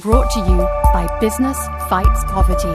brought 0.00 0.30
to 0.30 0.38
you 0.38 0.58
by 0.92 1.08
Business 1.20 1.58
Fights 1.88 2.22
Poverty. 2.26 2.72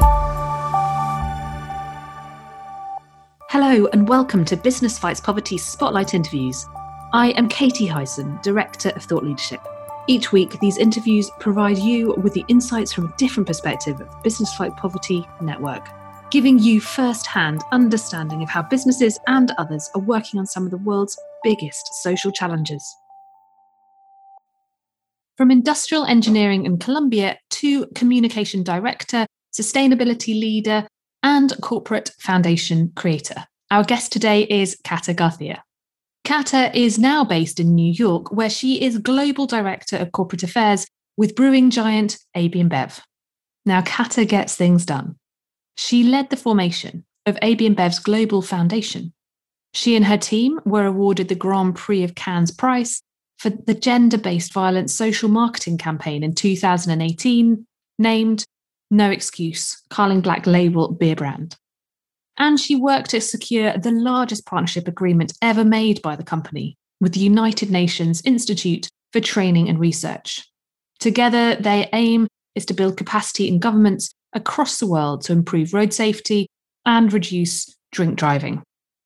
Hello, 3.50 3.88
and 3.94 4.10
welcome 4.10 4.44
to 4.44 4.58
Business 4.58 5.00
Fights 5.00 5.22
Poverty 5.22 5.58
Spotlight 5.58 6.14
Interviews. 6.14 6.66
I 7.14 7.30
am 7.38 7.48
Katie 7.48 7.86
Hyson, 7.86 8.40
Director 8.44 8.90
of 8.90 9.04
Thought 9.04 9.24
Leadership. 9.24 9.62
Each 10.08 10.34
week, 10.34 10.60
these 10.60 10.78
interviews 10.78 11.32
provide 11.40 11.78
you 11.78 12.14
with 12.16 12.34
the 12.34 12.44
insights 12.50 12.92
from 12.92 13.06
a 13.06 13.16
different 13.16 13.48
perspective 13.48 14.02
of 14.02 14.10
the 14.10 14.20
Business 14.22 14.54
Fight 14.56 14.76
Poverty 14.76 15.26
Network, 15.40 15.88
giving 16.30 16.60
you 16.60 16.82
first 16.82 17.26
hand 17.26 17.62
understanding 17.72 18.44
of 18.44 18.50
how 18.50 18.64
businesses 18.64 19.18
and 19.28 19.54
others 19.58 19.90
are 19.96 20.02
working 20.02 20.42
on 20.42 20.46
some 20.46 20.66
of 20.66 20.72
the 20.72 20.78
world's 20.78 21.18
biggest 21.42 21.88
social 22.02 22.32
challenges. 22.32 22.84
From 25.36 25.50
industrial 25.50 26.06
engineering 26.06 26.66
in 26.66 26.78
Colombia 26.78 27.40
to 27.52 27.88
communication 27.96 28.62
director, 28.62 29.26
sustainability 29.52 30.40
leader, 30.40 30.88
and 31.24 31.54
corporate 31.60 32.12
foundation 32.20 32.92
creator. 32.96 33.46
Our 33.72 33.84
guest 33.84 34.12
today 34.12 34.44
is 34.44 34.78
Kata 34.84 35.16
Garcia. 35.16 35.64
Kata 36.24 36.78
is 36.78 37.00
now 37.00 37.24
based 37.24 37.60
in 37.60 37.74
New 37.74 37.92
York, 37.92 38.32
where 38.32 38.50
she 38.50 38.84
is 38.84 39.00
global 39.00 39.48
director 39.48 39.98
of 39.98 40.12
corporate 40.12 40.44
affairs 40.44 40.86
with 41.18 41.36
brewing 41.36 41.72
giant 41.72 42.20
AB 42.36 42.62
InBev. 42.62 43.00
Now, 43.66 43.82
Kata 43.82 44.26
gets 44.26 44.56
things 44.56 44.86
done. 44.86 45.16
She 45.76 46.04
led 46.04 46.30
the 46.30 46.38
formation 46.38 47.06
of 47.26 47.40
AB 47.42 47.68
InBev's 47.68 47.98
Global 47.98 48.44
Foundation. 48.44 49.14
She 49.74 49.96
and 49.96 50.06
her 50.06 50.18
team 50.18 50.60
were 50.64 50.86
awarded 50.86 51.30
the 51.30 51.36
Grand 51.36 51.76
Prix 51.76 52.04
of 52.04 52.14
Cannes 52.14 52.52
Prize 52.52 53.02
for 53.44 53.50
the 53.50 53.74
gender 53.74 54.18
based 54.18 54.54
violence 54.54 54.94
social 54.94 55.28
marketing 55.28 55.78
campaign 55.78 56.24
in 56.24 56.34
2018, 56.34 57.68
named 58.00 58.46
No 58.90 59.12
Excuse 59.12 59.82
Carling 59.90 60.22
Black 60.22 60.48
Label 60.48 60.94
Beer 60.94 61.18
Brand. 61.18 61.58
And 62.38 62.58
she 62.58 62.78
worked 62.78 63.10
to 63.10 63.20
secure 63.20 63.78
the 63.78 63.92
largest 63.92 64.46
partnership 64.46 64.88
agreement 64.88 65.34
ever 65.42 65.66
made 65.66 66.02
by 66.02 66.16
the 66.16 66.24
company 66.24 66.78
with 67.02 67.14
the 67.14 67.20
United 67.20 67.70
Nations 67.70 68.22
Institute 68.24 68.88
for 69.12 69.20
Training 69.20 69.68
and 69.68 69.78
Research. 69.78 70.50
Together, 71.00 71.56
their 71.56 71.90
aim 71.92 72.28
is 72.56 72.66
to 72.68 72.74
build 72.74 72.96
capacity 72.96 73.50
in 73.50 73.60
governments 73.60 74.10
across 74.32 74.80
the 74.80 74.88
world 74.88 75.22
to 75.24 75.34
improve 75.34 75.74
road 75.74 75.92
safety 75.92 76.48
and 76.86 77.12
reduce 77.12 77.76
drink 77.92 78.18
driving. 78.18 78.64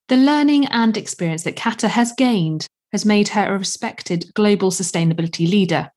The 0.09 0.17
learning 0.17 0.67
and 0.67 0.95
experience 0.95 1.41
that 1.43 1.55
Kata 1.55 1.87
has 1.87 2.13
gained 2.13 2.67
has 2.91 3.05
made 3.05 3.29
her 3.29 3.53
a 3.53 3.57
respected 3.57 4.33
global 4.33 4.71
sustainability 4.71 5.49
leader. 5.49 5.91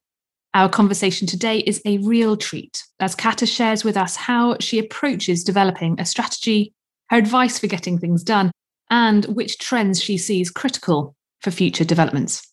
Our 0.53 0.67
conversation 0.67 1.27
today 1.27 1.59
is 1.59 1.81
a 1.85 1.99
real 1.99 2.35
treat 2.35 2.83
as 2.99 3.15
Kata 3.15 3.45
shares 3.45 3.83
with 3.83 3.95
us 3.95 4.15
how 4.15 4.57
she 4.59 4.79
approaches 4.79 5.43
developing 5.43 5.99
a 5.99 6.05
strategy, 6.05 6.73
her 7.09 7.17
advice 7.17 7.57
for 7.57 7.67
getting 7.67 7.97
things 7.97 8.23
done, 8.23 8.51
and 8.89 9.25
which 9.25 9.57
trends 9.57 10.01
she 10.01 10.17
sees 10.17 10.51
critical 10.51 11.15
for 11.39 11.51
future 11.51 11.85
developments. 11.85 12.45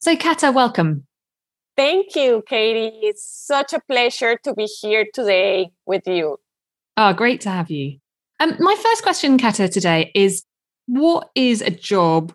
So, 0.00 0.16
Kata, 0.16 0.50
welcome. 0.50 1.06
Thank 1.76 2.14
you, 2.16 2.42
Katie. 2.48 2.98
It's 3.02 3.24
such 3.24 3.72
a 3.72 3.80
pleasure 3.88 4.36
to 4.44 4.54
be 4.54 4.64
here 4.64 5.06
today 5.12 5.70
with 5.86 6.06
you. 6.06 6.38
Oh, 6.96 7.12
great 7.12 7.40
to 7.42 7.50
have 7.50 7.70
you. 7.70 7.98
Um, 8.40 8.56
my 8.58 8.76
first 8.82 9.02
question, 9.02 9.38
Kata, 9.38 9.68
today 9.68 10.10
is 10.14 10.44
what 10.86 11.30
is 11.34 11.62
a 11.62 11.70
job 11.70 12.32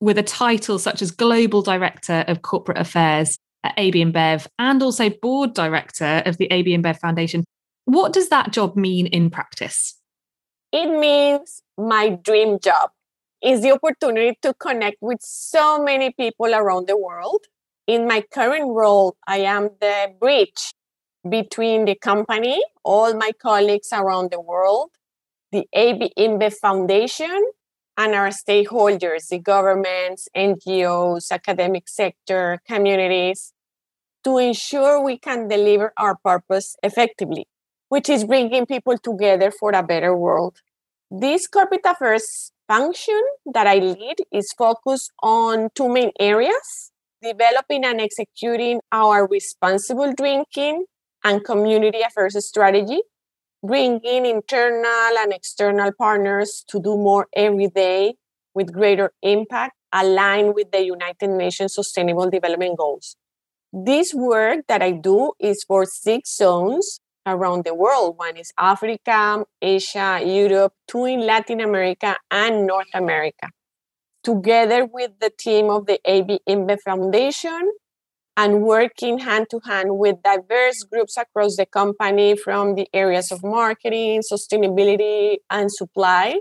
with 0.00 0.18
a 0.18 0.22
title 0.22 0.78
such 0.78 1.02
as 1.02 1.10
Global 1.10 1.62
Director 1.62 2.24
of 2.28 2.42
Corporate 2.42 2.78
Affairs 2.78 3.38
at 3.64 3.74
AB 3.76 4.04
InBev 4.04 4.46
and 4.58 4.82
also 4.82 5.10
Board 5.10 5.54
Director 5.54 6.22
of 6.24 6.36
the 6.36 6.46
AB 6.50 6.76
InBev 6.76 6.98
Foundation. 6.98 7.44
What 7.84 8.12
does 8.12 8.28
that 8.28 8.52
job 8.52 8.76
mean 8.76 9.06
in 9.06 9.30
practice? 9.30 9.98
It 10.72 10.86
means 10.86 11.62
my 11.76 12.10
dream 12.10 12.58
job 12.60 12.90
is 13.42 13.62
the 13.62 13.72
opportunity 13.72 14.36
to 14.42 14.52
connect 14.54 14.98
with 15.00 15.18
so 15.22 15.82
many 15.82 16.12
people 16.12 16.54
around 16.54 16.88
the 16.88 16.96
world. 16.96 17.46
In 17.86 18.06
my 18.06 18.22
current 18.32 18.68
role, 18.68 19.16
I 19.26 19.38
am 19.38 19.70
the 19.80 20.12
bridge 20.20 20.74
between 21.28 21.86
the 21.86 21.94
company, 21.94 22.62
all 22.84 23.14
my 23.14 23.32
colleagues 23.40 23.88
around 23.92 24.30
the 24.30 24.40
world, 24.40 24.90
the 25.52 25.66
AB 25.72 26.12
InBev 26.18 26.54
Foundation, 26.54 27.42
and 27.98 28.14
our 28.14 28.28
stakeholders, 28.28 29.26
the 29.28 29.40
governments, 29.40 30.28
NGOs, 30.34 31.32
academic 31.32 31.88
sector, 31.88 32.60
communities, 32.64 33.52
to 34.22 34.38
ensure 34.38 35.02
we 35.02 35.18
can 35.18 35.48
deliver 35.48 35.92
our 35.98 36.16
purpose 36.24 36.76
effectively, 36.84 37.48
which 37.88 38.08
is 38.08 38.24
bringing 38.24 38.66
people 38.66 38.96
together 38.98 39.50
for 39.50 39.72
a 39.72 39.82
better 39.82 40.16
world. 40.16 40.58
This 41.10 41.48
corporate 41.48 41.84
affairs 41.84 42.52
function 42.68 43.20
that 43.52 43.66
I 43.66 43.78
lead 43.78 44.16
is 44.32 44.52
focused 44.56 45.10
on 45.20 45.70
two 45.74 45.88
main 45.88 46.12
areas 46.20 46.92
developing 47.20 47.84
and 47.84 48.00
executing 48.00 48.80
our 48.92 49.26
responsible 49.26 50.12
drinking 50.16 50.84
and 51.24 51.44
community 51.44 52.00
affairs 52.02 52.36
strategy 52.46 53.00
bringing 53.62 54.26
internal 54.26 55.18
and 55.18 55.32
external 55.32 55.90
partners 55.98 56.64
to 56.68 56.80
do 56.80 56.96
more 56.96 57.26
every 57.34 57.68
day 57.68 58.14
with 58.54 58.72
greater 58.72 59.12
impact 59.22 59.74
aligned 59.92 60.54
with 60.54 60.70
the 60.70 60.82
United 60.82 61.30
Nations 61.30 61.74
Sustainable 61.74 62.30
Development 62.30 62.76
Goals. 62.76 63.16
This 63.72 64.14
work 64.14 64.60
that 64.68 64.82
I 64.82 64.92
do 64.92 65.32
is 65.38 65.64
for 65.64 65.84
six 65.84 66.36
zones 66.36 67.00
around 67.26 67.64
the 67.64 67.74
world. 67.74 68.16
One 68.16 68.36
is 68.36 68.52
Africa, 68.58 69.44
Asia, 69.60 70.20
Europe, 70.24 70.72
two 70.86 71.04
in 71.04 71.20
Latin 71.20 71.60
America, 71.60 72.16
and 72.30 72.66
North 72.66 72.88
America. 72.94 73.48
Together 74.24 74.86
with 74.86 75.12
the 75.20 75.30
team 75.38 75.70
of 75.70 75.86
the 75.86 76.00
AB 76.04 76.40
InBev 76.48 76.78
Foundation, 76.84 77.72
and 78.38 78.62
working 78.62 79.18
hand 79.18 79.48
to 79.50 79.60
hand 79.66 79.98
with 79.98 80.22
diverse 80.22 80.84
groups 80.84 81.16
across 81.18 81.56
the 81.56 81.66
company 81.66 82.36
from 82.36 82.76
the 82.76 82.88
areas 82.94 83.32
of 83.32 83.42
marketing, 83.42 84.22
sustainability, 84.22 85.38
and 85.50 85.72
supply, 85.72 86.38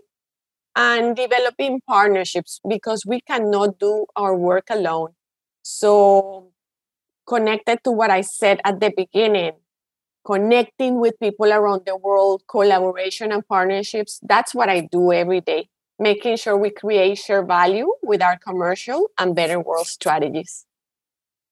and 0.76 1.16
developing 1.16 1.82
partnerships 1.88 2.62
because 2.70 3.04
we 3.08 3.22
cannot 3.22 3.80
do 3.80 4.06
our 4.16 4.36
work 4.38 4.68
alone. 4.70 5.14
So, 5.64 6.52
connected 7.28 7.84
to 7.86 7.92
what 7.92 8.12
I 8.12 8.22
said 8.22 8.62
at 8.64 8.80
the 8.80 8.94
beginning, 8.96 9.54
connecting 10.26 11.00
with 11.02 11.20
people 11.20 11.52
around 11.52 11.84
the 11.88 11.98
world, 11.98 12.44
collaboration 12.48 13.32
and 13.32 13.48
partnerships, 13.48 14.20
that's 14.24 14.56
what 14.56 14.70
I 14.70 14.82
do 14.92 15.14
every 15.14 15.42
day, 15.42 15.70
making 16.00 16.38
sure 16.38 16.58
we 16.58 16.70
create 16.70 17.18
shared 17.18 17.48
value 17.48 17.92
with 18.04 18.22
our 18.22 18.38
commercial 18.38 19.10
and 19.18 19.36
better 19.36 19.60
world 19.60 19.88
strategies. 19.88 20.67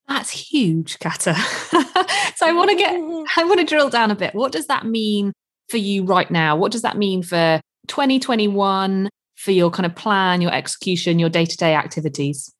That's 0.08 0.30
huge, 0.30 1.00
Kata. 1.00 1.34
so 2.36 2.46
I 2.46 2.52
want 2.54 2.70
to 2.70 2.76
get, 2.76 2.94
I 3.38 3.44
want 3.44 3.60
to 3.60 3.66
drill 3.66 3.90
down 3.90 4.12
a 4.12 4.16
bit. 4.16 4.36
What 4.36 4.52
does 4.52 4.68
that 4.68 4.86
mean 4.86 5.34
for 5.70 5.78
you 5.78 6.04
right 6.04 6.30
now? 6.30 6.56
What 6.56 6.72
does 6.72 6.84
that 6.84 6.98
mean 6.98 7.24
for 7.24 7.60
2021, 7.88 9.10
for 9.36 9.52
your 9.52 9.72
kind 9.72 9.86
of 9.86 9.96
plan, 9.96 10.42
your 10.42 10.54
execution, 10.54 11.20
your 11.20 11.30
day 11.30 11.46
to 11.46 11.58
day 11.58 11.76
activities? 11.76 12.54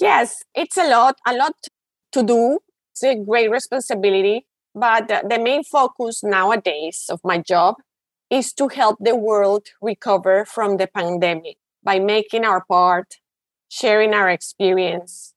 Yes, 0.00 0.42
it's 0.54 0.76
a 0.76 0.88
lot, 0.88 1.16
a 1.26 1.34
lot 1.34 1.54
to 2.12 2.22
do. 2.22 2.58
It's 2.92 3.02
a 3.02 3.14
great 3.16 3.50
responsibility. 3.50 4.46
But 4.74 5.08
the 5.08 5.38
main 5.38 5.64
focus 5.64 6.22
nowadays 6.22 7.06
of 7.08 7.20
my 7.24 7.38
job 7.38 7.76
is 8.28 8.52
to 8.54 8.68
help 8.68 8.98
the 9.00 9.16
world 9.16 9.66
recover 9.80 10.44
from 10.44 10.76
the 10.76 10.86
pandemic 10.86 11.56
by 11.82 11.98
making 11.98 12.44
our 12.44 12.62
part, 12.64 13.14
sharing 13.68 14.12
our 14.12 14.28
experience, 14.28 15.32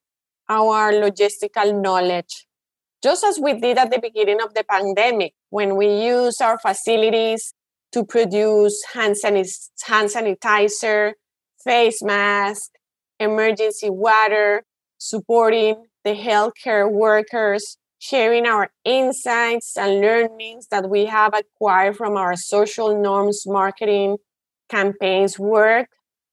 our 0.49 0.91
logistical 0.91 1.79
knowledge, 1.79 2.47
just 3.03 3.23
as 3.23 3.39
we 3.39 3.59
did 3.59 3.77
at 3.77 3.91
the 3.91 3.99
beginning 3.99 4.41
of 4.41 4.53
the 4.53 4.63
pandemic 4.63 5.34
when 5.49 5.78
we 5.78 6.03
used 6.03 6.41
our 6.41 6.59
facilities 6.59 7.53
to 7.91 8.03
produce 8.03 8.84
hand, 8.93 9.16
sanit- 9.23 9.69
hand 9.85 10.09
sanitizer, 10.09 11.13
face 11.63 12.01
mask, 12.03 12.72
emergency 13.19 13.90
water, 13.90 14.63
supporting 14.97 15.85
the 16.03 16.11
healthcare 16.11 16.91
workers, 16.91 17.78
sharing 17.99 18.45
our 18.45 18.69
insights 18.85 19.75
and 19.78 20.02
learnings 20.02 20.67
that 20.72 20.90
we 20.90 21.05
have 21.05 21.34
acquired 21.34 21.95
from 21.95 22.16
our 22.16 22.35
social 22.35 22.99
norms 23.02 23.43
marketing 23.45 24.17
campaigns 24.69 25.37
work, 25.37 25.90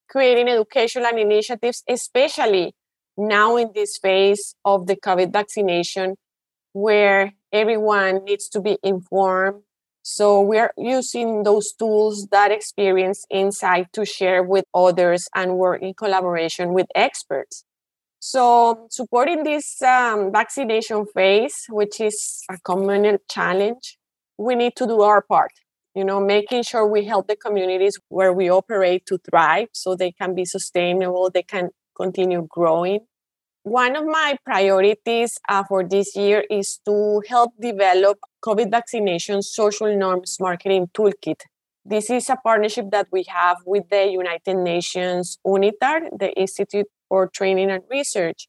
creating 0.08 0.48
educational 0.48 1.16
initiatives, 1.16 1.82
especially 1.88 2.74
now 3.16 3.56
in 3.56 3.70
this 3.74 3.98
phase 3.98 4.54
of 4.64 4.86
the 4.86 4.96
COVID 4.96 5.32
vaccination, 5.32 6.16
where 6.72 7.32
everyone 7.52 8.24
needs 8.24 8.48
to 8.50 8.60
be 8.60 8.78
informed. 8.82 9.62
So 10.02 10.40
we 10.40 10.58
are 10.58 10.72
using 10.76 11.42
those 11.42 11.72
tools, 11.72 12.28
that 12.30 12.52
experience, 12.52 13.24
insight 13.30 13.92
to 13.94 14.04
share 14.04 14.42
with 14.42 14.64
others 14.74 15.26
and 15.34 15.56
work 15.56 15.82
in 15.82 15.94
collaboration 15.94 16.74
with 16.74 16.86
experts. 16.94 17.64
So, 18.20 18.88
supporting 18.90 19.44
this 19.44 19.80
um, 19.82 20.32
vaccination 20.32 21.06
phase, 21.14 21.54
which 21.68 22.00
is 22.00 22.42
a 22.50 22.58
common 22.58 23.18
challenge, 23.30 23.98
we 24.38 24.54
need 24.54 24.74
to 24.76 24.86
do 24.86 25.02
our 25.02 25.22
part. 25.22 25.52
You 25.94 26.04
know, 26.04 26.20
making 26.20 26.64
sure 26.64 26.86
we 26.86 27.04
help 27.04 27.28
the 27.28 27.36
communities 27.36 27.98
where 28.08 28.32
we 28.32 28.50
operate 28.50 29.06
to 29.06 29.18
thrive 29.18 29.68
so 29.72 29.94
they 29.94 30.12
can 30.12 30.34
be 30.34 30.44
sustainable, 30.44 31.30
they 31.30 31.42
can 31.42 31.70
continue 31.96 32.46
growing. 32.48 33.00
One 33.62 33.96
of 33.96 34.04
my 34.04 34.36
priorities 34.44 35.38
uh, 35.48 35.64
for 35.64 35.82
this 35.82 36.14
year 36.14 36.44
is 36.48 36.78
to 36.86 37.22
help 37.28 37.52
develop 37.60 38.18
COVID 38.44 38.70
vaccination 38.70 39.42
social 39.42 39.96
norms 39.96 40.36
marketing 40.40 40.88
toolkit. 40.94 41.40
This 41.84 42.10
is 42.10 42.30
a 42.30 42.36
partnership 42.36 42.90
that 42.92 43.08
we 43.10 43.24
have 43.28 43.56
with 43.66 43.88
the 43.90 44.06
United 44.06 44.56
Nations 44.56 45.38
UNITAR, 45.44 46.18
the 46.18 46.32
Institute 46.36 46.86
for 47.08 47.28
Training 47.28 47.70
and 47.70 47.82
Research. 47.90 48.48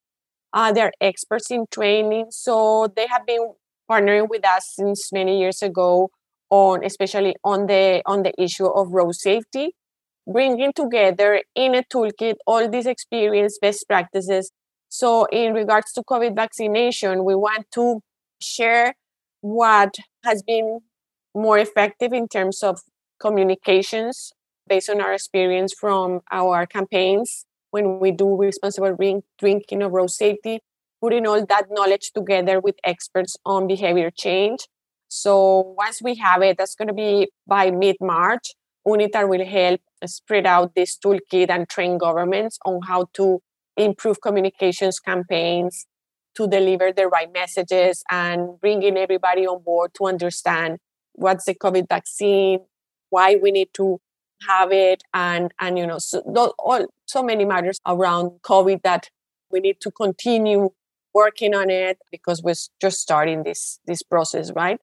Uh, 0.54 0.72
they're 0.72 0.94
experts 1.02 1.52
in 1.52 1.66
training, 1.72 2.28
so 2.30 2.88
they 2.96 3.08
have 3.08 3.26
been 3.26 3.54
partnering 3.90 4.28
with 4.30 4.46
us 4.46 4.74
since 4.76 5.12
many 5.12 5.40
years 5.40 5.62
ago 5.62 6.10
on 6.50 6.84
especially 6.84 7.36
on 7.44 7.68
the 7.68 8.02
on 8.06 8.24
the 8.24 8.34
issue 8.42 8.66
of 8.66 8.92
road 8.92 9.16
safety 9.16 9.76
bringing 10.28 10.74
together 10.74 11.42
in 11.56 11.76
a 11.76 11.84
toolkit 11.84 12.36
all 12.46 12.70
these 12.70 12.86
experience 12.86 13.58
best 13.62 13.88
practices 13.88 14.52
so 14.90 15.26
in 15.26 15.54
regards 15.54 15.92
to 15.94 16.04
covid 16.04 16.36
vaccination 16.36 17.24
we 17.24 17.36
want 17.36 17.66
to 17.72 18.02
share 18.42 18.94
what 19.42 19.96
has 20.24 20.44
been 20.44 20.80
more 21.34 21.58
effective 21.58 22.14
in 22.14 22.28
terms 22.28 22.62
of 22.62 22.80
communications 23.20 24.32
based 24.68 24.90
on 24.90 25.00
our 25.00 25.14
experience 25.14 25.74
from 25.74 26.20
our 26.32 26.66
campaigns 26.66 27.46
when 27.72 28.00
we 28.00 28.12
do 28.12 28.36
responsible 28.36 28.96
drink, 28.96 29.24
drinking 29.40 29.82
of 29.82 29.92
road 29.92 30.10
safety 30.10 30.60
putting 31.02 31.28
all 31.28 31.46
that 31.46 31.66
knowledge 31.70 32.12
together 32.14 32.60
with 32.60 32.76
experts 32.84 33.38
on 33.46 33.68
behavior 33.68 34.12
change. 34.12 34.68
So 35.10 35.76
once 35.78 36.02
we 36.02 36.16
have 36.16 36.42
it, 36.42 36.58
that's 36.58 36.76
going 36.76 36.88
to 36.88 36.94
be 36.94 37.30
by 37.46 37.72
mid 37.72 37.98
March. 38.02 38.56
UNITAR 38.88 39.28
will 39.28 39.46
help 39.46 39.82
spread 40.06 40.46
out 40.46 40.76
this 40.76 40.98
toolkit 40.98 41.50
and 41.50 41.68
train 41.70 41.98
governments 41.98 42.60
on 42.66 42.82
how 42.88 43.08
to 43.14 43.42
improve 43.76 44.22
communications 44.22 45.00
campaigns 45.00 45.86
to 46.36 46.48
deliver 46.48 46.92
the 46.92 47.08
right 47.08 47.32
messages 47.34 48.04
and 48.12 48.60
bringing 48.62 48.98
everybody 48.98 49.46
on 49.48 49.62
board 49.64 49.92
to 49.96 50.06
understand 50.06 50.78
what's 51.14 51.46
the 51.46 51.56
COVID 51.56 51.90
vaccine, 51.90 52.60
why 53.10 53.36
we 53.42 53.52
need 53.52 53.70
to 53.74 54.00
have 54.48 54.72
it, 54.72 55.04
and 55.14 55.52
and 55.60 55.80
you 55.80 55.88
know 55.88 55.98
so 55.98 56.22
all 56.60 56.86
so 57.06 57.24
many 57.24 57.44
matters 57.44 57.80
around 57.88 58.32
COVID 58.44 58.84
that 58.84 59.10
we 59.50 59.60
need 59.60 59.82
to 59.82 59.92
continue 59.92 60.70
working 61.14 61.56
on 61.56 61.70
it 61.72 61.98
because 62.12 62.44
we're 62.44 62.54
just 62.80 63.00
starting 63.00 63.44
this 63.44 63.80
this 63.88 64.04
process, 64.04 64.52
right? 64.52 64.80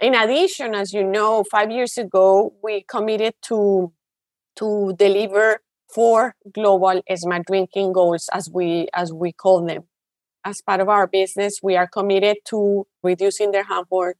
In 0.00 0.14
addition, 0.14 0.74
as 0.74 0.92
you 0.92 1.04
know, 1.04 1.44
five 1.50 1.70
years 1.70 1.98
ago 1.98 2.54
we 2.62 2.82
committed 2.82 3.34
to 3.42 3.92
to 4.56 4.94
deliver 4.98 5.60
four 5.92 6.34
global 6.52 7.02
smart 7.16 7.46
drinking 7.46 7.92
goals, 7.92 8.28
as 8.32 8.50
we 8.50 8.88
as 8.94 9.12
we 9.12 9.32
call 9.32 9.64
them. 9.64 9.84
As 10.44 10.60
part 10.60 10.80
of 10.80 10.88
our 10.88 11.06
business, 11.06 11.60
we 11.62 11.76
are 11.76 11.86
committed 11.86 12.38
to 12.46 12.86
reducing 13.02 13.52
the 13.52 13.62
harmful 13.62 14.12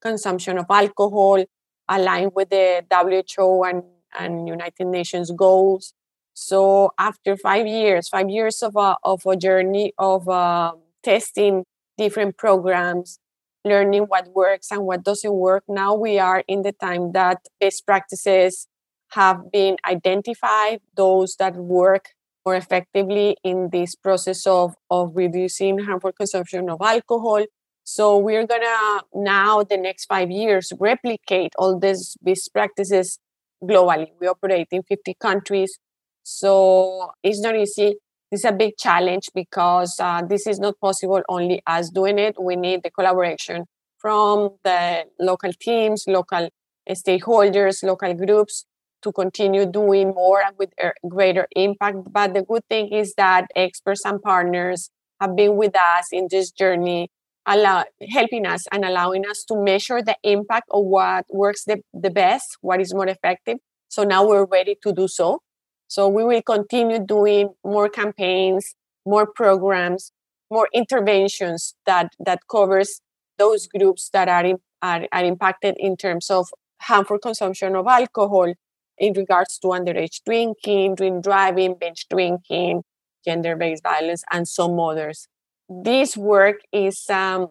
consumption 0.00 0.58
of 0.58 0.66
alcohol, 0.70 1.44
aligned 1.88 2.32
with 2.34 2.50
the 2.50 2.84
WHO 2.90 3.64
and, 3.64 3.82
and 4.18 4.48
United 4.48 4.86
Nations 4.86 5.30
goals. 5.30 5.92
So 6.32 6.92
after 6.98 7.36
five 7.36 7.66
years, 7.66 8.08
five 8.08 8.28
years 8.30 8.62
of 8.62 8.76
a, 8.76 8.96
of 9.02 9.22
a 9.26 9.36
journey 9.36 9.92
of 9.98 10.28
um, 10.28 10.80
testing 11.02 11.64
different 11.98 12.36
programs, 12.36 13.18
learning 13.64 14.02
what 14.02 14.28
works 14.34 14.70
and 14.70 14.82
what 14.82 15.02
doesn't 15.02 15.32
work. 15.32 15.64
Now 15.68 15.94
we 15.94 16.18
are 16.18 16.44
in 16.46 16.62
the 16.62 16.72
time 16.72 17.12
that 17.12 17.38
best 17.60 17.86
practices 17.86 18.68
have 19.10 19.50
been 19.52 19.76
identified, 19.86 20.80
those 20.96 21.36
that 21.36 21.54
work 21.56 22.10
more 22.44 22.54
effectively 22.56 23.36
in 23.42 23.70
this 23.72 23.94
process 23.94 24.46
of, 24.46 24.74
of 24.90 25.12
reducing 25.14 25.78
harmful 25.80 26.12
consumption 26.12 26.70
of 26.70 26.80
alcohol. 26.80 27.44
So 27.84 28.18
we're 28.18 28.46
gonna 28.46 29.02
now 29.14 29.62
the 29.62 29.76
next 29.76 30.06
five 30.06 30.30
years 30.30 30.72
replicate 30.78 31.52
all 31.58 31.78
these 31.78 32.16
best 32.22 32.52
practices 32.52 33.18
globally. 33.62 34.08
We 34.20 34.28
operate 34.28 34.68
in 34.70 34.82
50 34.82 35.14
countries. 35.20 35.78
So 36.22 37.10
it's 37.22 37.40
not 37.40 37.56
easy 37.56 37.96
It's 38.32 38.44
a 38.44 38.52
big 38.52 38.76
challenge 38.76 39.30
because 39.34 39.94
uh, 40.00 40.22
this 40.28 40.46
is 40.48 40.58
not 40.58 40.74
possible 40.80 41.22
only 41.28 41.62
us 41.66 41.90
doing 41.90 42.18
it. 42.18 42.34
We 42.40 42.56
need 42.56 42.82
the 42.82 42.90
collaboration 42.90 43.66
from 43.98 44.56
the 44.64 45.04
local 45.20 45.52
teams, 45.52 46.04
local 46.08 46.48
stakeholders, 46.90 47.84
local 47.84 48.14
groups 48.14 48.64
to 49.06 49.12
continue 49.12 49.64
doing 49.64 50.08
more 50.08 50.40
and 50.42 50.54
with 50.58 50.72
uh, 50.82 50.90
greater 51.08 51.46
impact. 51.54 51.98
But 52.12 52.34
the 52.34 52.42
good 52.42 52.64
thing 52.68 52.92
is 52.92 53.14
that 53.14 53.46
experts 53.54 54.04
and 54.04 54.20
partners 54.20 54.90
have 55.20 55.36
been 55.36 55.56
with 55.56 55.76
us 55.76 56.08
in 56.12 56.26
this 56.28 56.50
journey, 56.50 57.08
allow, 57.46 57.84
helping 58.10 58.46
us 58.46 58.66
and 58.72 58.84
allowing 58.84 59.24
us 59.30 59.44
to 59.44 59.54
measure 59.56 60.02
the 60.02 60.16
impact 60.24 60.66
of 60.70 60.84
what 60.84 61.24
works 61.30 61.64
the, 61.64 61.76
the 61.94 62.10
best, 62.10 62.58
what 62.60 62.80
is 62.80 62.92
more 62.92 63.08
effective. 63.08 63.58
So 63.88 64.02
now 64.02 64.26
we're 64.26 64.46
ready 64.46 64.76
to 64.82 64.92
do 64.92 65.06
so. 65.06 65.40
So 65.88 66.08
we 66.08 66.24
will 66.24 66.42
continue 66.42 66.98
doing 66.98 67.54
more 67.64 67.88
campaigns, 67.88 68.74
more 69.06 69.26
programs, 69.26 70.10
more 70.50 70.68
interventions 70.74 71.74
that 71.86 72.10
that 72.18 72.40
covers 72.50 73.00
those 73.38 73.68
groups 73.68 74.10
that 74.12 74.28
are, 74.28 74.44
in, 74.44 74.58
are, 74.82 75.06
are 75.12 75.24
impacted 75.24 75.76
in 75.78 75.96
terms 75.96 76.30
of 76.30 76.48
harmful 76.80 77.18
consumption 77.18 77.76
of 77.76 77.86
alcohol 77.86 78.52
in 78.98 79.12
regards 79.14 79.58
to 79.58 79.68
underage 79.68 80.22
drinking, 80.24 80.94
drink 80.94 81.22
driving, 81.22 81.74
binge 81.78 82.06
drinking, 82.08 82.82
gender-based 83.24 83.82
violence, 83.82 84.24
and 84.30 84.46
some 84.46 84.78
others. 84.78 85.28
This 85.68 86.16
work 86.16 86.60
is 86.72 87.08
um, 87.10 87.48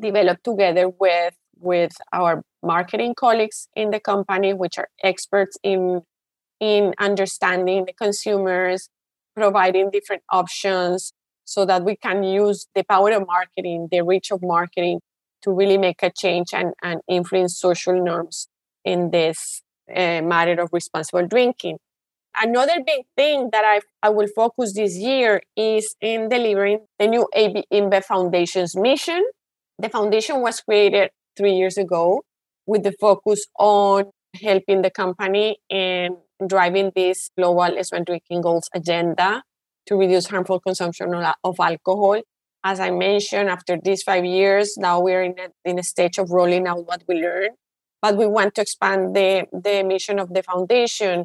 developed 0.00 0.44
together 0.44 0.88
with 0.88 1.34
with 1.58 1.92
our 2.12 2.42
marketing 2.62 3.14
colleagues 3.14 3.68
in 3.74 3.90
the 3.90 4.00
company, 4.00 4.52
which 4.52 4.78
are 4.78 4.88
experts 5.02 5.56
in 5.62 6.02
in 6.60 6.94
understanding 6.98 7.84
the 7.84 7.92
consumers, 7.92 8.88
providing 9.34 9.90
different 9.90 10.22
options 10.30 11.12
so 11.44 11.64
that 11.64 11.84
we 11.84 11.96
can 11.96 12.22
use 12.22 12.66
the 12.74 12.82
power 12.82 13.10
of 13.12 13.26
marketing, 13.26 13.88
the 13.90 14.02
reach 14.02 14.30
of 14.30 14.40
marketing 14.42 15.00
to 15.42 15.52
really 15.52 15.78
make 15.78 16.02
a 16.02 16.10
change 16.10 16.48
and, 16.52 16.72
and 16.82 17.00
influence 17.08 17.58
social 17.58 18.02
norms 18.02 18.48
in 18.84 19.10
this 19.10 19.62
uh, 19.94 20.22
matter 20.22 20.60
of 20.60 20.70
responsible 20.72 21.26
drinking. 21.26 21.78
Another 22.38 22.82
big 22.84 23.06
thing 23.16 23.48
that 23.52 23.64
I, 23.64 23.80
I 24.02 24.10
will 24.10 24.26
focus 24.34 24.74
this 24.74 24.96
year 24.96 25.42
is 25.56 25.96
in 26.02 26.28
delivering 26.28 26.80
the 26.98 27.06
new 27.06 27.26
AB 27.34 27.64
InBev 27.72 28.04
Foundation's 28.04 28.76
mission. 28.76 29.24
The 29.78 29.88
foundation 29.88 30.42
was 30.42 30.60
created 30.60 31.10
three 31.36 31.54
years 31.54 31.78
ago 31.78 32.22
with 32.66 32.82
the 32.82 32.92
focus 33.00 33.46
on 33.58 34.10
helping 34.34 34.82
the 34.82 34.90
company 34.90 35.58
in 35.70 36.18
driving 36.46 36.92
this 36.94 37.30
global 37.36 37.82
smart 37.82 38.04
drinking 38.04 38.42
goals 38.42 38.68
agenda 38.74 39.42
to 39.86 39.96
reduce 39.96 40.26
harmful 40.26 40.60
consumption 40.60 41.14
of 41.14 41.56
alcohol. 41.58 42.20
As 42.64 42.80
I 42.80 42.90
mentioned, 42.90 43.48
after 43.48 43.78
these 43.82 44.02
five 44.02 44.24
years, 44.24 44.76
now 44.76 45.00
we're 45.00 45.22
in 45.22 45.36
a, 45.38 45.70
in 45.70 45.78
a 45.78 45.82
stage 45.82 46.18
of 46.18 46.30
rolling 46.30 46.66
out 46.66 46.86
what 46.86 47.02
we 47.08 47.16
learned. 47.16 47.56
But 48.06 48.18
we 48.18 48.28
want 48.28 48.54
to 48.54 48.60
expand 48.60 49.16
the, 49.16 49.48
the 49.52 49.82
mission 49.82 50.20
of 50.20 50.32
the 50.32 50.40
foundation 50.40 51.24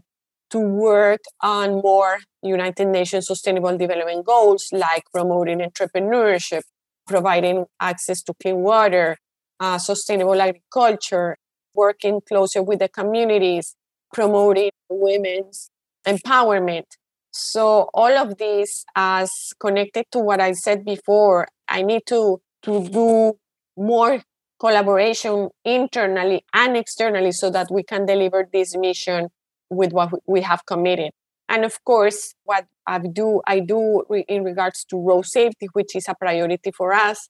to 0.49 0.57
work 0.57 1.19
on 1.39 1.73
more 1.73 2.17
United 2.41 2.87
Nations 2.87 3.27
Sustainable 3.27 3.77
Development 3.77 4.25
Goals 4.25 4.67
like 4.71 5.03
promoting 5.13 5.59
entrepreneurship, 5.59 6.63
providing 7.05 7.65
access 7.79 8.23
to 8.23 8.33
clean 8.41 8.61
water, 8.61 9.17
uh, 9.59 9.77
sustainable 9.77 10.41
agriculture, 10.41 11.37
working 11.75 12.19
closer 12.27 12.63
with 12.63 12.79
the 12.79 12.89
communities, 12.89 13.75
promoting 14.11 14.71
women's 14.89 15.69
empowerment. 16.07 16.85
So 17.29 17.91
all 17.93 18.17
of 18.17 18.39
this 18.39 18.85
as 18.95 19.29
connected 19.59 20.05
to 20.13 20.17
what 20.17 20.41
I 20.41 20.53
said 20.53 20.83
before, 20.83 21.47
I 21.67 21.83
need 21.83 22.07
to 22.07 22.41
to 22.63 22.89
do 22.89 23.33
more 23.77 24.23
collaboration 24.61 25.49
internally 25.65 26.45
and 26.53 26.77
externally 26.77 27.31
so 27.31 27.49
that 27.49 27.67
we 27.71 27.81
can 27.81 28.05
deliver 28.05 28.47
this 28.53 28.77
mission 28.77 29.29
with 29.71 29.91
what 29.91 30.11
we 30.27 30.41
have 30.41 30.63
committed. 30.67 31.11
And 31.49 31.65
of 31.65 31.83
course, 31.83 32.35
what 32.43 32.65
I 32.85 32.99
do, 32.99 33.41
I 33.47 33.59
do 33.59 34.03
in 34.27 34.43
regards 34.43 34.85
to 34.89 34.97
road 34.97 35.25
safety, 35.25 35.67
which 35.73 35.95
is 35.95 36.05
a 36.07 36.13
priority 36.13 36.71
for 36.71 36.93
us 36.93 37.27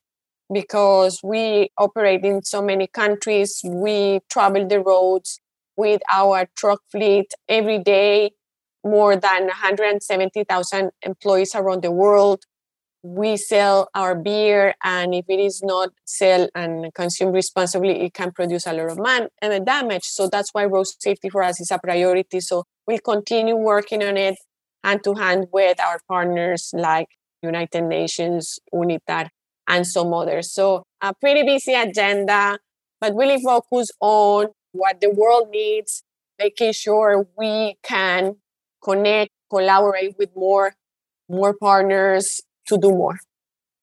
because 0.54 1.22
we 1.24 1.70
operate 1.78 2.26
in 2.26 2.44
so 2.44 2.62
many 2.62 2.88
countries, 2.88 3.62
we 3.64 4.20
travel 4.30 4.68
the 4.68 4.82
roads, 4.82 5.40
with 5.78 6.02
our 6.12 6.48
truck 6.58 6.82
fleet 6.92 7.34
every 7.48 7.80
day, 7.80 8.32
more 8.84 9.16
than 9.16 9.46
170,000 9.46 10.92
employees 11.04 11.56
around 11.56 11.82
the 11.82 11.92
world. 11.92 12.44
We 13.04 13.36
sell 13.36 13.90
our 13.96 14.16
beer 14.16 14.76
and 14.84 15.16
if 15.16 15.26
it 15.28 15.40
is 15.40 15.62
not 15.64 15.90
sell 16.06 16.48
and 16.54 16.94
consumed 16.94 17.34
responsibly 17.34 18.02
it 18.02 18.14
can 18.14 18.32
produce 18.32 18.68
a 18.68 18.74
lot 18.74 18.92
of 18.92 19.00
man 19.00 19.28
and 19.42 19.54
uh, 19.54 19.60
damage. 19.60 20.04
So 20.04 20.28
that's 20.28 20.54
why 20.54 20.66
road 20.66 20.88
safety 20.88 21.30
for 21.30 21.42
us 21.42 21.60
is 21.60 21.72
a 21.72 21.80
priority. 21.80 22.40
So 22.42 22.64
we'll 22.86 23.00
continue 23.00 23.56
working 23.56 24.04
on 24.04 24.18
it 24.18 24.36
hand 24.84 25.04
to 25.04 25.16
hand 25.16 25.48
with 25.52 25.80
our 25.80 26.00
partners 26.08 26.72
like 26.74 27.08
united 27.42 27.84
nations 27.84 28.60
UNITAR 28.74 29.30
and 29.68 29.86
some 29.88 30.14
others. 30.14 30.54
So 30.54 30.84
a 31.02 31.14
pretty 31.14 31.44
busy 31.44 31.74
agenda 31.74 32.60
but 33.00 33.16
really 33.16 33.42
focus 33.42 33.90
on 34.00 34.48
what 34.74 35.02
the 35.02 35.10
world 35.10 35.50
needs 35.50 36.04
making 36.40 36.74
sure 36.74 37.28
we 37.38 37.76
can 37.84 38.36
connect 38.84 39.32
collaborate 39.50 40.16
with 40.18 40.30
more 40.36 40.74
more 41.30 41.56
partners 41.60 42.42
to 42.68 42.78
do 42.78 42.90
more. 42.90 43.18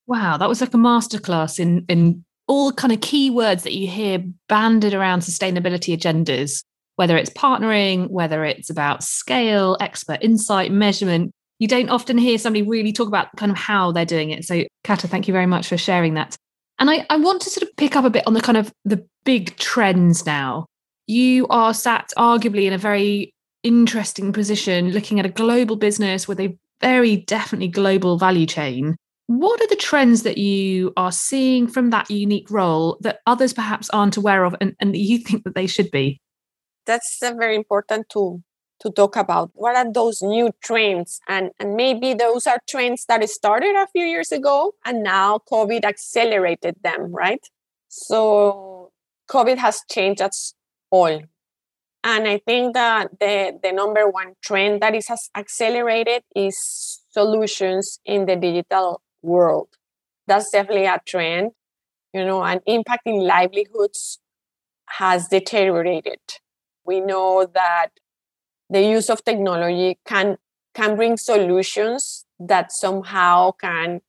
Wow, 0.07 0.37
that 0.37 0.49
was 0.49 0.61
like 0.61 0.75
a 0.75 0.79
masterclass 0.79 1.59
in 1.59 1.85
in 1.89 2.25
all 2.47 2.73
kind 2.73 2.93
of 2.93 3.01
key 3.01 3.31
words 3.31 3.63
that 3.63 3.75
you 3.75 3.87
hear 3.87 4.25
banded 4.49 4.95
around 4.95 5.21
sustainability 5.21 5.97
agendas, 5.97 6.65
whether 6.97 7.17
it's 7.17 7.31
partnering, 7.31 8.09
whether 8.09 8.45
it's 8.45 8.71
about 8.71 9.05
scale, 9.05 9.77
expert 9.81 10.19
insight, 10.23 10.73
measurement. 10.73 11.31
You 11.59 11.69
don't 11.69 11.91
often 11.91 12.17
hear 12.17 12.39
somebody 12.39 12.63
really 12.63 12.93
talk 12.93 13.09
about 13.09 13.29
kind 13.37 13.53
of 13.53 13.59
how 13.59 13.93
they're 13.93 14.07
doing 14.07 14.31
it. 14.31 14.45
So, 14.45 14.65
Kata, 14.85 15.09
thank 15.09 15.29
you 15.29 15.33
very 15.33 15.47
much 15.47 15.69
for 15.69 15.77
sharing 15.77 16.15
that. 16.15 16.37
And 16.79 16.89
I, 16.89 17.05
I 17.11 17.17
want 17.17 17.43
to 17.43 17.51
sort 17.51 17.69
of 17.69 17.77
pick 17.77 17.97
up 17.97 18.05
a 18.05 18.11
bit 18.11 18.27
on 18.27 18.35
the 18.35 18.41
kind 18.41 18.57
of 18.57 18.73
the 18.85 19.05
big 19.25 19.57
trends 19.57 20.25
now. 20.25 20.67
You 21.07 21.47
are 21.49 21.75
sat 21.75 22.13
arguably 22.17 22.65
in 22.65 22.73
a 22.73 22.79
very 22.79 23.35
interesting 23.63 24.33
position 24.33 24.91
looking 24.93 25.19
at 25.19 25.27
a 25.27 25.31
global 25.31 25.77
business 25.77 26.29
with 26.29 26.39
a 26.41 26.57
very 26.81 27.17
definitely 27.17 27.69
global 27.69 28.19
value 28.19 28.47
chain. 28.47 28.97
What 29.27 29.61
are 29.61 29.67
the 29.67 29.77
trends 29.77 30.23
that 30.23 30.39
you 30.39 30.93
are 30.97 31.13
seeing 31.13 31.69
from 31.69 31.91
that 31.91 32.11
unique 32.11 32.51
role 32.51 32.97
that 33.03 33.21
others 33.27 33.53
perhaps 33.53 33.91
aren't 33.91 34.17
aware 34.17 34.45
of 34.45 34.57
and, 34.61 34.75
and 34.81 34.97
you 34.97 35.19
think 35.19 35.45
that 35.45 35.55
they 35.55 35.67
should 35.67 35.91
be? 35.91 36.21
That's 36.87 37.19
a 37.23 37.35
very 37.35 37.55
important 37.55 38.09
to 38.11 38.43
to 38.81 38.91
talk 38.91 39.17
about. 39.17 39.51
What 39.55 39.77
are 39.77 39.93
those 39.93 40.23
new 40.23 40.51
trends? 40.63 41.21
And, 41.29 41.51
and 41.59 41.75
maybe 41.75 42.15
those 42.15 42.47
are 42.47 42.61
trends 42.69 43.05
that 43.07 43.29
started 43.29 43.75
a 43.77 43.89
few 43.89 44.05
years 44.05 44.33
ago 44.33 44.75
and 44.85 45.03
now 45.03 45.41
COVID 45.51 45.85
accelerated 45.85 46.77
them, 46.83 47.13
right? 47.13 47.45
So 47.89 48.93
COVID 49.31 49.57
has 49.59 49.83
changed 49.91 50.23
us 50.23 50.55
all. 50.91 51.23
And 52.05 52.29
I 52.29 52.39
think 52.39 52.75
that 52.75 53.19
the, 53.19 53.59
the 53.63 53.73
number 53.73 54.09
one 54.09 54.35
trend 54.43 54.81
that 54.83 54.95
is 54.95 55.09
accelerated 55.37 56.23
is 56.35 56.57
solutions 57.11 57.99
in 58.05 58.27
the 58.27 58.37
digital 58.37 59.03
world. 59.23 59.69
That's 60.27 60.51
definitely 60.51 60.87
a 60.87 61.01
trend, 61.07 61.53
you 62.13 62.25
know, 62.25 62.43
and 62.45 62.61
impacting 62.69 63.27
livelihoods 63.27 64.21
has 64.87 65.29
deteriorated. 65.29 66.21
We 66.85 67.01
know 67.01 67.47
that 67.53 67.89
the 68.71 68.83
use 68.83 69.11
of 69.11 69.25
technology 69.25 69.99
can 70.07 70.37
can 70.75 70.97
bring 70.97 71.17
solutions 71.17 72.25
that 72.39 72.71
somehow 72.71 73.53
can 73.53 74.01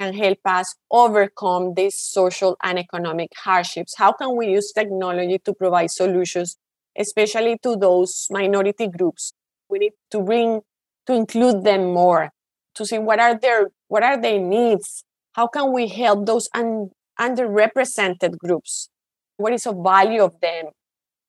can 0.00 0.12
help 0.14 0.38
us 0.44 0.74
overcome 0.90 1.74
these 1.74 1.98
social 1.98 2.56
and 2.62 2.78
economic 2.78 3.30
hardships. 3.36 3.94
How 3.96 4.12
can 4.12 4.36
we 4.36 4.48
use 4.48 4.72
technology 4.72 5.38
to 5.44 5.54
provide 5.54 5.90
solutions 5.90 6.56
especially 6.98 7.58
to 7.62 7.76
those 7.76 8.26
minority 8.30 8.88
groups. 8.88 9.32
We 9.68 9.78
need 9.78 9.92
to 10.10 10.20
bring 10.20 10.60
to 11.06 11.12
include 11.14 11.64
them 11.64 11.92
more, 11.92 12.30
to 12.74 12.84
see 12.84 12.98
what 12.98 13.20
are 13.20 13.38
their 13.38 13.68
what 13.88 14.02
are 14.02 14.20
their 14.20 14.38
needs. 14.38 15.04
How 15.32 15.46
can 15.46 15.72
we 15.72 15.88
help 15.88 16.26
those 16.26 16.48
un, 16.54 16.90
underrepresented 17.20 18.38
groups? 18.38 18.88
What 19.36 19.52
is 19.52 19.64
the 19.64 19.74
value 19.74 20.22
of 20.22 20.40
them? 20.40 20.66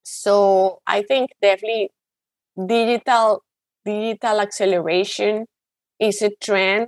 So 0.04 0.80
I 0.88 1.04
think 1.04 1.32
definitely 1.42 1.90
digital 2.56 3.44
digital 3.86 4.40
acceleration 4.42 5.46
is 6.00 6.22
a 6.22 6.32
trend. 6.42 6.88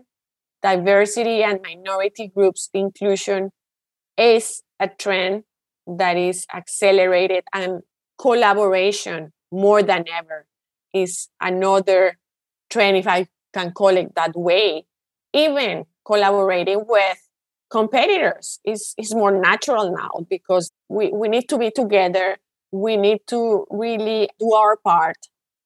Diversity 0.61 1.41
and 1.41 1.61
minority 1.61 2.27
groups 2.27 2.69
inclusion 2.73 3.51
is 4.17 4.61
a 4.79 4.89
trend 4.89 5.43
that 5.87 6.17
is 6.17 6.45
accelerated 6.53 7.43
and 7.53 7.81
collaboration 8.19 9.31
more 9.51 9.81
than 9.81 10.05
ever 10.13 10.45
is 10.93 11.29
another 11.41 12.17
trend, 12.69 12.97
if 12.97 13.07
I 13.07 13.27
can 13.53 13.71
call 13.71 13.95
it 13.97 14.15
that 14.15 14.35
way. 14.35 14.85
Even 15.33 15.85
collaborating 16.05 16.83
with 16.87 17.17
competitors 17.69 18.59
is, 18.65 18.93
is 18.97 19.13
more 19.13 19.31
natural 19.31 19.95
now 19.95 20.25
because 20.29 20.71
we, 20.87 21.09
we 21.11 21.27
need 21.27 21.47
to 21.49 21.57
be 21.57 21.71
together. 21.71 22.37
We 22.71 22.97
need 22.97 23.19
to 23.27 23.65
really 23.69 24.29
do 24.39 24.53
our 24.53 24.77
part. 24.77 25.17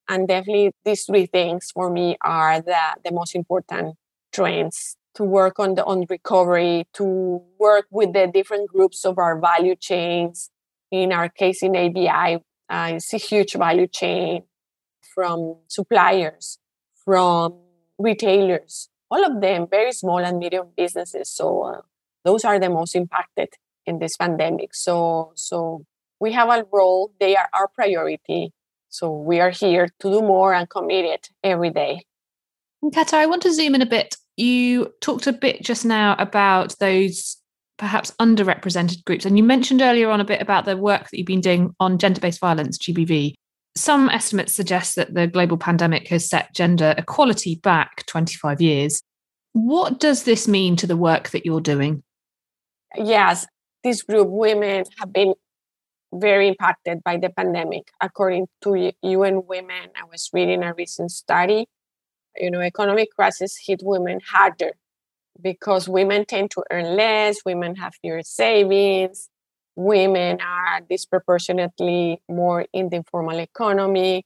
And 0.10 0.28
definitely 0.28 0.72
these 0.84 1.06
three 1.06 1.26
things 1.26 1.72
for 1.74 1.90
me 1.90 2.18
are 2.22 2.62
the, 2.62 2.96
the 3.04 3.12
most 3.12 3.36
important 3.36 3.96
trends 4.34 4.98
to 5.16 5.24
work 5.24 5.60
on 5.60 5.76
the 5.76 5.86
on 5.86 6.06
recovery, 6.10 6.86
to 6.94 7.42
work 7.60 7.86
with 7.92 8.14
the 8.14 8.28
different 8.28 8.70
groups 8.70 9.06
of 9.06 9.18
our 9.18 9.40
value 9.40 9.76
chains, 9.76 10.50
in 10.94 11.12
our 11.12 11.28
case, 11.28 11.64
in 11.64 11.76
ABI, 11.76 12.38
uh, 12.70 12.92
it's 12.94 13.14
a 13.14 13.18
huge 13.18 13.54
value 13.54 13.88
chain 13.88 14.44
from 15.16 15.58
suppliers, 15.68 16.60
from 17.04 17.60
retailers, 17.98 18.90
all 19.10 19.26
of 19.26 19.42
them 19.42 19.68
very 19.70 19.92
small 19.92 20.20
and 20.20 20.38
medium 20.38 20.68
businesses. 20.78 21.32
So 21.32 21.64
uh, 21.64 21.82
those 22.24 22.46
are 22.46 22.60
the 22.60 22.70
most 22.70 22.96
impacted 22.96 23.50
in 23.88 23.98
this 23.98 24.16
pandemic. 24.18 24.76
So 24.76 25.34
so 25.36 25.84
we 26.20 26.32
have 26.34 26.50
a 26.50 26.66
role; 26.72 27.12
they 27.20 27.36
are 27.36 27.50
our 27.54 27.68
priority. 27.68 28.54
So 28.90 29.12
we 29.12 29.40
are 29.40 29.50
here 29.50 29.88
to 30.02 30.12
do 30.12 30.22
more 30.22 30.54
and 30.54 30.70
commit 30.70 31.06
it 31.06 31.30
every 31.44 31.72
day. 31.72 32.06
Kata, 32.94 33.18
I 33.18 33.26
want 33.26 33.42
to 33.44 33.52
zoom 33.52 33.74
in 33.74 33.82
a 33.82 33.88
bit. 33.88 34.18
You 34.38 34.94
talked 35.02 35.26
a 35.26 35.34
bit 35.34 35.64
just 35.64 35.86
now 35.86 36.16
about 36.20 36.78
those 36.78 37.38
perhaps 37.78 38.12
underrepresented 38.20 39.04
groups. 39.06 39.26
And 39.26 39.38
you 39.38 39.44
mentioned 39.44 39.82
earlier 39.82 40.10
on 40.10 40.22
a 40.22 40.26
bit 40.26 40.42
about 40.42 40.66
the 40.66 40.78
work 40.78 41.10
that 41.10 41.18
you've 41.18 41.28
been 41.28 41.42
doing 41.42 41.74
on 41.80 41.98
gender 41.98 42.22
based 42.22 42.40
violence, 42.40 42.78
GBV. 42.78 43.34
Some 43.76 44.10
estimates 44.10 44.54
suggest 44.54 44.96
that 44.96 45.14
the 45.16 45.28
global 45.28 45.58
pandemic 45.58 46.08
has 46.10 46.30
set 46.30 46.54
gender 46.54 46.94
equality 46.98 47.56
back 47.56 48.06
25 48.06 48.62
years. 48.62 49.02
What 49.54 50.00
does 50.00 50.24
this 50.24 50.48
mean 50.48 50.76
to 50.78 50.88
the 50.88 50.98
work 50.98 51.30
that 51.30 51.46
you're 51.46 51.62
doing? 51.62 52.04
Yes, 52.96 53.48
this 53.84 54.04
group, 54.04 54.28
women, 54.30 54.86
have 55.00 55.12
been 55.12 55.34
very 56.14 56.48
impacted 56.48 57.04
by 57.04 57.18
the 57.18 57.30
pandemic. 57.30 57.90
According 58.00 58.48
to 58.64 58.92
UN 59.02 59.46
Women, 59.48 59.90
I 59.96 60.06
was 60.10 60.30
reading 60.32 60.64
a 60.64 60.74
recent 60.74 61.12
study. 61.12 61.68
You 62.36 62.52
know, 62.52 62.62
economic 62.62 63.10
crisis 63.16 63.58
hit 63.66 63.82
women 63.84 64.20
harder 64.28 64.74
because 65.42 65.90
women 65.90 66.26
tend 66.26 66.52
to 66.52 66.64
earn 66.72 66.96
less, 66.96 67.38
women 67.46 67.76
have 67.76 67.94
fewer 68.02 68.22
savings, 68.24 69.30
women 69.76 70.40
are 70.42 70.82
disproportionately 70.88 72.22
more 72.30 72.66
in 72.74 72.90
the 72.90 72.98
informal 72.98 73.40
economy, 73.40 74.26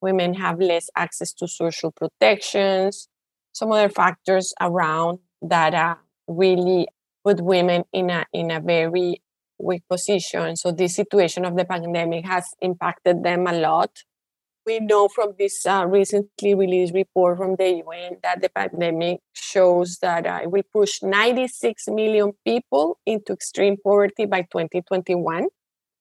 women 0.00 0.34
have 0.34 0.60
less 0.60 0.88
access 0.96 1.32
to 1.32 1.48
social 1.48 1.92
protections, 1.92 3.08
some 3.52 3.72
other 3.72 3.88
factors 3.88 4.52
around 4.60 5.18
that 5.42 5.98
really 6.28 6.86
put 7.24 7.40
women 7.40 7.84
in 7.92 8.10
a 8.10 8.24
in 8.32 8.50
a 8.50 8.60
very 8.60 9.22
weak 9.58 9.82
position. 9.88 10.56
So 10.56 10.72
this 10.72 10.96
situation 10.96 11.44
of 11.44 11.56
the 11.56 11.64
pandemic 11.64 12.26
has 12.26 12.44
impacted 12.60 13.22
them 13.22 13.46
a 13.46 13.52
lot 13.52 13.90
we 14.66 14.80
know 14.80 15.08
from 15.08 15.34
this 15.38 15.64
uh, 15.66 15.84
recently 15.86 16.54
released 16.54 16.94
report 16.94 17.38
from 17.38 17.56
the 17.56 17.82
UN 17.86 18.18
that 18.22 18.40
the 18.40 18.48
pandemic 18.48 19.20
shows 19.32 19.98
that 19.98 20.26
uh, 20.26 20.40
it 20.42 20.50
will 20.50 20.62
push 20.72 21.02
96 21.02 21.88
million 21.88 22.32
people 22.44 22.98
into 23.06 23.32
extreme 23.32 23.76
poverty 23.82 24.26
by 24.26 24.42
2021, 24.42 25.48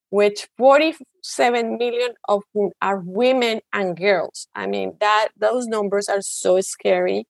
which 0.09 0.47
47 0.57 1.77
million 1.77 2.13
of 2.27 2.43
whom 2.53 2.71
are 2.81 3.01
women 3.05 3.61
and 3.73 3.97
girls. 3.97 4.47
I 4.55 4.67
mean, 4.67 4.97
that 4.99 5.29
those 5.37 5.67
numbers 5.67 6.07
are 6.07 6.21
so 6.21 6.61
scary. 6.61 7.25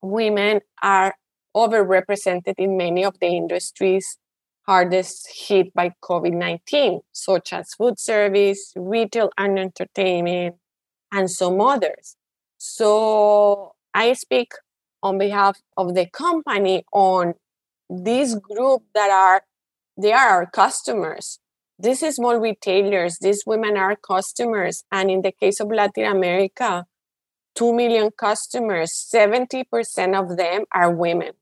Women 0.00 0.60
are 0.82 1.14
overrepresented 1.56 2.54
in 2.56 2.76
many 2.76 3.04
of 3.04 3.18
the 3.20 3.26
industries 3.26 4.18
hardest 4.68 5.26
hit 5.34 5.72
by 5.72 5.90
COVID 6.02 6.34
19, 6.34 7.00
such 7.10 7.54
as 7.54 7.72
food 7.72 7.98
service, 7.98 8.74
retail, 8.76 9.30
and 9.38 9.58
entertainment, 9.58 10.56
and 11.12 11.30
some 11.30 11.60
others. 11.60 12.16
So 12.58 13.74
I 13.94 14.12
speak 14.12 14.52
on 15.02 15.18
behalf 15.18 15.58
of 15.76 15.94
the 15.94 16.06
company 16.06 16.84
on 16.92 17.34
this 17.88 18.34
group 18.34 18.82
that 18.94 19.10
are 19.10 19.42
they 20.00 20.12
are 20.12 20.28
our 20.28 20.46
customers. 20.46 21.40
This 21.78 22.02
is 22.02 22.16
small 22.16 22.36
retailers. 22.36 23.18
These 23.20 23.44
women 23.46 23.76
are 23.76 23.96
customers. 23.96 24.84
And 24.92 25.10
in 25.10 25.22
the 25.22 25.32
case 25.32 25.60
of 25.60 25.70
Latin 25.70 26.04
America, 26.04 26.86
2 27.56 27.72
million 27.72 28.10
customers, 28.16 28.92
70% 28.92 29.64
of 30.14 30.36
them 30.36 30.64
are 30.72 30.92
women. 30.92 31.32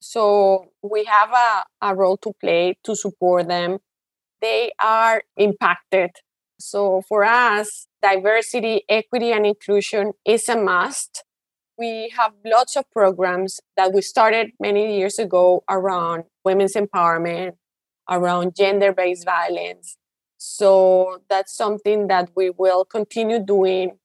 So 0.00 0.66
we 0.82 1.04
have 1.04 1.30
a, 1.32 1.64
a 1.82 1.94
role 1.94 2.16
to 2.18 2.32
play 2.40 2.78
to 2.84 2.94
support 2.94 3.48
them. 3.48 3.78
They 4.40 4.70
are 4.80 5.22
impacted. 5.36 6.10
So 6.60 7.02
for 7.08 7.24
us, 7.24 7.88
diversity, 8.06 8.82
equity, 8.88 9.32
and 9.32 9.44
inclusion 9.46 10.12
is 10.24 10.48
a 10.48 10.56
must. 10.56 11.24
We 11.78 12.12
have 12.16 12.32
lots 12.44 12.76
of 12.76 12.84
programs 12.90 13.60
that 13.76 13.92
we 13.92 14.00
started 14.00 14.52
many 14.60 14.96
years 14.98 15.18
ago 15.18 15.64
around 15.68 16.24
women's 16.44 16.74
empowerment, 16.74 17.52
around 18.08 18.54
gender 18.56 18.92
based 18.92 19.24
violence. 19.24 19.96
So 20.38 21.22
that's 21.28 21.54
something 21.56 22.06
that 22.08 22.30
we 22.36 22.50
will 22.50 22.84
continue 22.84 23.40
doing, 23.44 23.98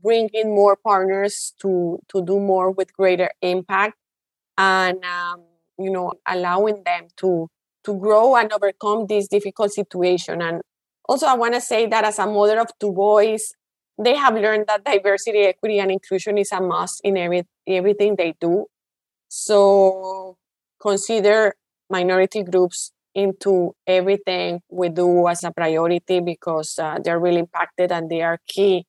bring 0.00 0.28
in 0.32 0.54
more 0.54 0.76
partners 0.76 1.52
to, 1.62 1.98
to 2.10 2.24
do 2.24 2.38
more 2.38 2.70
with 2.70 2.92
greater 2.92 3.30
impact 3.42 3.96
and, 4.56 5.04
um, 5.04 5.42
you 5.78 5.90
know, 5.90 6.12
allowing 6.26 6.82
them 6.84 7.08
to, 7.16 7.48
to 7.84 7.98
grow 7.98 8.36
and 8.36 8.52
overcome 8.52 9.06
this 9.06 9.26
difficult 9.28 9.72
situation. 9.72 10.40
And 10.40 10.62
also, 11.08 11.26
I 11.26 11.34
want 11.34 11.54
to 11.54 11.60
say 11.60 11.86
that 11.86 12.04
as 12.04 12.18
a 12.18 12.26
mother 12.26 12.60
of 12.60 12.68
two 12.78 12.92
boys, 12.92 13.52
they 13.98 14.16
have 14.16 14.34
learned 14.34 14.66
that 14.68 14.84
diversity, 14.84 15.40
equity, 15.40 15.78
and 15.78 15.90
inclusion 15.90 16.38
is 16.38 16.52
a 16.52 16.60
must 16.60 17.00
in 17.04 17.16
every, 17.16 17.44
everything 17.66 18.16
they 18.16 18.34
do. 18.40 18.66
So 19.28 20.36
consider 20.80 21.54
minority 21.90 22.42
groups 22.42 22.92
into 23.14 23.74
everything 23.86 24.60
we 24.70 24.88
do 24.88 25.28
as 25.28 25.44
a 25.44 25.50
priority 25.50 26.20
because 26.20 26.78
uh, 26.78 26.98
they're 27.02 27.18
really 27.18 27.40
impacted 27.40 27.90
and 27.92 28.08
they 28.08 28.22
are 28.22 28.38
key 28.46 28.86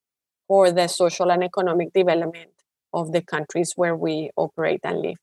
for 0.48 0.72
the 0.72 0.88
social 0.88 1.32
and 1.32 1.44
economic 1.44 1.94
development 1.94 2.52
of 2.94 3.12
the 3.12 3.22
countries 3.22 3.74
where 3.76 3.96
we 3.96 4.30
operate 4.36 4.82
and 4.84 5.02
live. 5.02 5.18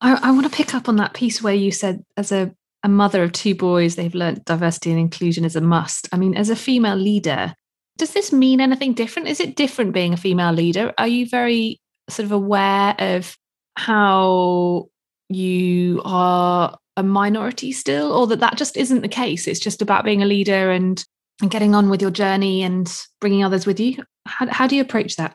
I, 0.00 0.18
I 0.22 0.30
want 0.32 0.44
to 0.44 0.56
pick 0.56 0.74
up 0.74 0.88
on 0.88 0.96
that 0.96 1.14
piece 1.14 1.42
where 1.42 1.54
you 1.54 1.70
said, 1.70 2.04
as 2.16 2.32
a, 2.32 2.54
a 2.82 2.88
mother 2.88 3.22
of 3.22 3.32
two 3.32 3.54
boys, 3.54 3.96
they've 3.96 4.14
learned 4.14 4.44
diversity 4.44 4.90
and 4.90 5.00
inclusion 5.00 5.44
is 5.44 5.56
a 5.56 5.60
must. 5.60 6.08
I 6.12 6.16
mean, 6.16 6.34
as 6.34 6.50
a 6.50 6.56
female 6.56 6.96
leader, 6.96 7.54
does 7.96 8.12
this 8.12 8.32
mean 8.32 8.60
anything 8.60 8.94
different? 8.94 9.28
Is 9.28 9.40
it 9.40 9.56
different 9.56 9.92
being 9.92 10.14
a 10.14 10.16
female 10.16 10.52
leader? 10.52 10.92
Are 10.98 11.08
you 11.08 11.28
very 11.28 11.80
sort 12.08 12.24
of 12.24 12.32
aware 12.32 12.94
of 12.98 13.36
how 13.76 14.88
you 15.28 16.02
are 16.04 16.76
a 16.96 17.02
minority 17.02 17.72
still 17.72 18.12
or 18.12 18.26
that 18.26 18.40
that 18.40 18.56
just 18.56 18.76
isn't 18.76 19.00
the 19.00 19.08
case 19.08 19.48
it's 19.48 19.60
just 19.60 19.80
about 19.80 20.04
being 20.04 20.22
a 20.22 20.26
leader 20.26 20.70
and 20.70 21.04
and 21.40 21.50
getting 21.50 21.74
on 21.74 21.88
with 21.88 22.02
your 22.02 22.10
journey 22.10 22.62
and 22.62 23.02
bringing 23.20 23.42
others 23.42 23.64
with 23.64 23.80
you 23.80 23.96
how, 24.26 24.46
how 24.48 24.66
do 24.66 24.76
you 24.76 24.82
approach 24.82 25.16
that 25.16 25.34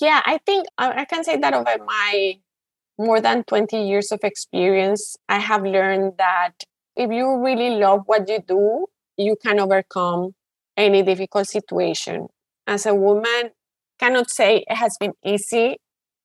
yeah 0.00 0.20
i 0.26 0.38
think 0.44 0.66
i 0.76 1.06
can 1.06 1.24
say 1.24 1.38
that 1.38 1.54
over 1.54 1.82
my 1.86 2.38
more 2.98 3.20
than 3.20 3.44
20 3.44 3.76
years 3.80 4.12
of 4.12 4.20
experience 4.22 5.16
i 5.28 5.38
have 5.38 5.62
learned 5.62 6.12
that 6.18 6.52
if 6.96 7.10
you 7.10 7.38
really 7.42 7.70
love 7.70 8.02
what 8.06 8.28
you 8.28 8.38
do 8.46 8.86
you 9.16 9.36
can 9.42 9.60
overcome 9.60 10.34
any 10.76 11.02
difficult 11.02 11.46
situation 11.46 12.28
as 12.66 12.86
a 12.86 12.94
woman 12.94 13.50
cannot 13.98 14.30
say 14.30 14.64
it 14.68 14.76
has 14.76 14.96
been 14.98 15.12
easy 15.24 15.76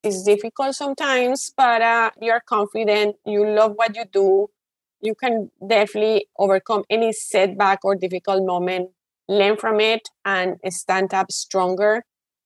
it's 0.04 0.24
difficult 0.24 0.76
sometimes, 0.76 1.52
but 1.56 1.82
uh, 1.82 2.12
you're 2.22 2.42
confident, 2.42 3.16
you 3.26 3.48
love 3.48 3.74
what 3.76 3.96
you 3.96 4.04
do, 4.12 4.48
you 5.02 5.16
can 5.16 5.50
definitely 5.66 6.28
overcome 6.38 6.84
any 6.90 7.14
setback 7.14 7.80
or 7.84 7.96
difficult 7.96 8.46
moment, 8.46 8.90
learn 9.30 9.58
from 9.58 9.80
it, 9.80 10.02
and 10.26 10.58
stand 10.70 11.14
up 11.14 11.32
stronger. 11.32 12.04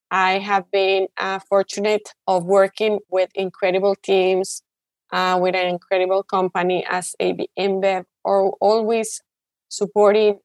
I 0.09 0.39
have 0.39 0.71
been 0.71 1.07
uh, 1.17 1.39
fortunate 1.39 2.13
of 2.27 2.45
working 2.45 2.99
with 3.09 3.29
incredible 3.35 3.95
teams, 3.95 4.63
uh, 5.11 5.37
with 5.41 5.55
an 5.55 5.67
incredible 5.67 6.23
company 6.23 6.85
as 6.89 7.15
AB 7.19 7.49
InBev, 7.59 8.05
or 8.23 8.55
always 8.61 9.21
supporting 9.69 10.39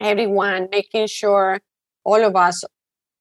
everyone, 0.00 0.68
making 0.70 1.06
sure 1.06 1.60
all 2.04 2.24
of 2.24 2.34
us, 2.36 2.64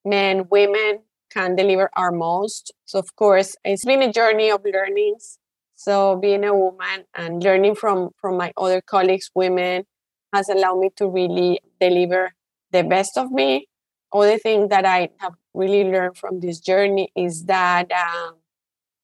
men, 0.03 0.47
women, 0.49 1.01
can 1.31 1.55
deliver 1.55 1.89
our 1.95 2.11
most. 2.11 2.71
So, 2.85 2.99
of 2.99 3.15
course, 3.15 3.55
it's 3.63 3.85
been 3.85 4.01
a 4.01 4.11
journey 4.11 4.49
of 4.51 4.61
learnings. 4.65 5.37
So, 5.75 6.15
being 6.15 6.43
a 6.45 6.55
woman 6.55 7.05
and 7.13 7.43
learning 7.43 7.75
from 7.75 8.09
from 8.17 8.37
my 8.37 8.53
other 8.57 8.81
colleagues, 8.81 9.29
women, 9.35 9.85
has 10.33 10.49
allowed 10.49 10.79
me 10.79 10.89
to 10.97 11.07
really 11.07 11.59
deliver 11.79 12.33
the 12.71 12.83
best 12.83 13.17
of 13.17 13.31
me. 13.31 13.67
Other 14.13 14.37
thing 14.37 14.69
that 14.69 14.85
I 14.85 15.09
have 15.19 15.33
really 15.55 15.85
learned 15.85 16.17
from 16.17 16.41
this 16.41 16.59
journey 16.59 17.11
is 17.15 17.45
that 17.45 17.91
um, 17.91 18.35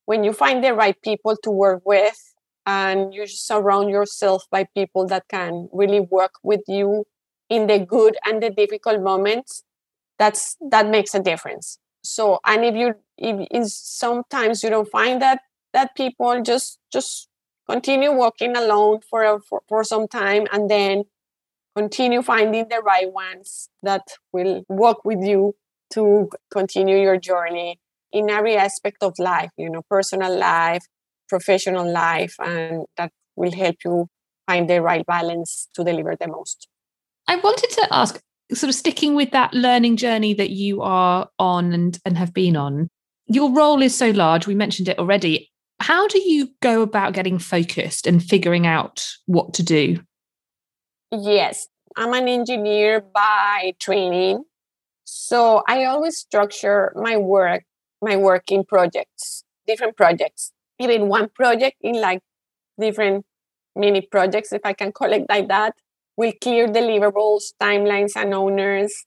when 0.06 0.24
you 0.24 0.34
find 0.34 0.64
the 0.64 0.74
right 0.74 1.02
people 1.02 1.36
to 1.44 1.52
work 1.52 1.82
with 1.86 2.34
and 2.66 3.14
you 3.14 3.26
surround 3.28 3.90
yourself 3.90 4.46
by 4.52 4.66
people 4.76 5.08
that 5.08 5.28
can 5.30 5.70
really 5.72 6.00
work 6.00 6.34
with 6.44 6.62
you 6.68 7.06
in 7.50 7.68
the 7.68 7.80
good 7.80 8.18
and 8.26 8.42
the 8.42 8.50
difficult 8.50 9.02
moments 9.02 9.64
that's 10.20 10.58
that 10.72 10.88
makes 10.88 11.16
a 11.16 11.20
difference. 11.22 11.80
So 12.04 12.40
and 12.46 12.66
if 12.66 12.76
you 12.76 12.96
if 13.18 13.68
sometimes 13.70 14.64
you 14.64 14.70
don't 14.70 14.90
find 14.90 15.22
that 15.22 15.42
that 15.74 15.96
people 15.96 16.42
just 16.44 16.80
just 16.92 17.28
continue 17.70 18.12
walking 18.12 18.56
alone 18.58 19.00
for, 19.10 19.24
a, 19.24 19.40
for 19.42 19.62
for 19.68 19.84
some 19.84 20.08
time 20.08 20.48
and 20.52 20.70
then 20.70 21.04
continue 21.76 22.22
finding 22.22 22.68
the 22.70 22.80
right 22.82 23.12
ones 23.12 23.70
that 23.84 24.04
will 24.34 24.64
work 24.70 25.06
with 25.06 25.24
you 25.24 25.56
to 25.92 26.30
continue 26.52 26.98
your 26.98 27.18
journey 27.18 27.80
in 28.12 28.30
every 28.30 28.56
aspect 28.56 28.98
of 29.02 29.14
life 29.20 29.52
you 29.58 29.70
know 29.70 29.82
personal 29.90 30.36
life 30.38 30.86
professional 31.30 31.90
life 31.90 32.36
and 32.40 32.86
that 32.98 33.12
will 33.36 33.52
help 33.52 33.76
you 33.86 34.08
find 34.48 34.70
the 34.70 34.82
right 34.82 35.06
balance 35.06 35.70
to 35.74 35.84
deliver 35.84 36.16
the 36.20 36.28
most 36.28 36.68
i 37.28 37.36
wanted 37.38 37.70
to 37.70 37.88
ask 37.92 38.22
sort 38.54 38.70
of 38.70 38.76
sticking 38.76 39.16
with 39.16 39.32
that 39.32 39.54
learning 39.54 39.98
journey 39.98 40.34
that 40.34 40.50
you 40.50 40.82
are 40.82 41.30
on 41.40 41.74
and, 41.74 42.00
and 42.06 42.18
have 42.18 42.34
been 42.34 42.56
on, 42.56 42.90
your 43.28 43.52
role 43.52 43.82
is 43.82 43.98
so 43.98 44.10
large. 44.10 44.48
We 44.48 44.56
mentioned 44.56 44.90
it 44.90 45.00
already. 45.00 45.50
How 45.80 46.08
do 46.08 46.22
you 46.22 46.50
go 46.62 46.82
about 46.82 47.14
getting 47.14 47.40
focused 47.40 48.06
and 48.06 48.24
figuring 48.24 48.68
out 48.68 49.08
what 49.26 49.54
to 49.56 49.64
do? 49.64 50.00
Yes, 51.12 51.68
I'm 51.96 52.14
an 52.14 52.28
engineer 52.28 53.02
by 53.02 53.74
training. 53.80 54.44
So 55.04 55.64
I 55.68 55.86
always 55.86 56.18
structure 56.18 56.92
my 56.96 57.18
work, 57.18 57.64
my 58.02 58.16
work 58.16 58.52
in 58.52 58.64
projects, 58.64 59.44
different 59.68 59.98
projects, 59.98 60.52
even 60.80 61.08
one 61.08 61.30
project 61.30 61.78
in 61.82 62.00
like 62.00 62.22
different 62.80 63.26
mini 63.76 64.02
projects, 64.02 64.54
if 64.54 64.62
I 64.66 64.74
can 64.74 64.92
call 64.92 65.14
it 65.14 65.26
like 65.30 65.48
that 65.50 65.76
with 66.18 66.36
clear 66.42 66.68
deliverables, 66.68 67.54
timelines, 67.62 68.14
and 68.16 68.34
owners. 68.34 69.06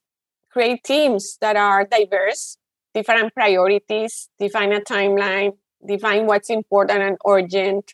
Create 0.51 0.83
teams 0.83 1.37
that 1.41 1.55
are 1.57 1.85
diverse, 1.85 2.57
different 2.93 3.33
priorities, 3.33 4.29
define 4.39 4.71
a 4.71 4.79
timeline, 4.81 5.57
define 5.85 6.25
what's 6.27 6.49
important 6.49 7.01
and 7.01 7.17
urgent, 7.27 7.93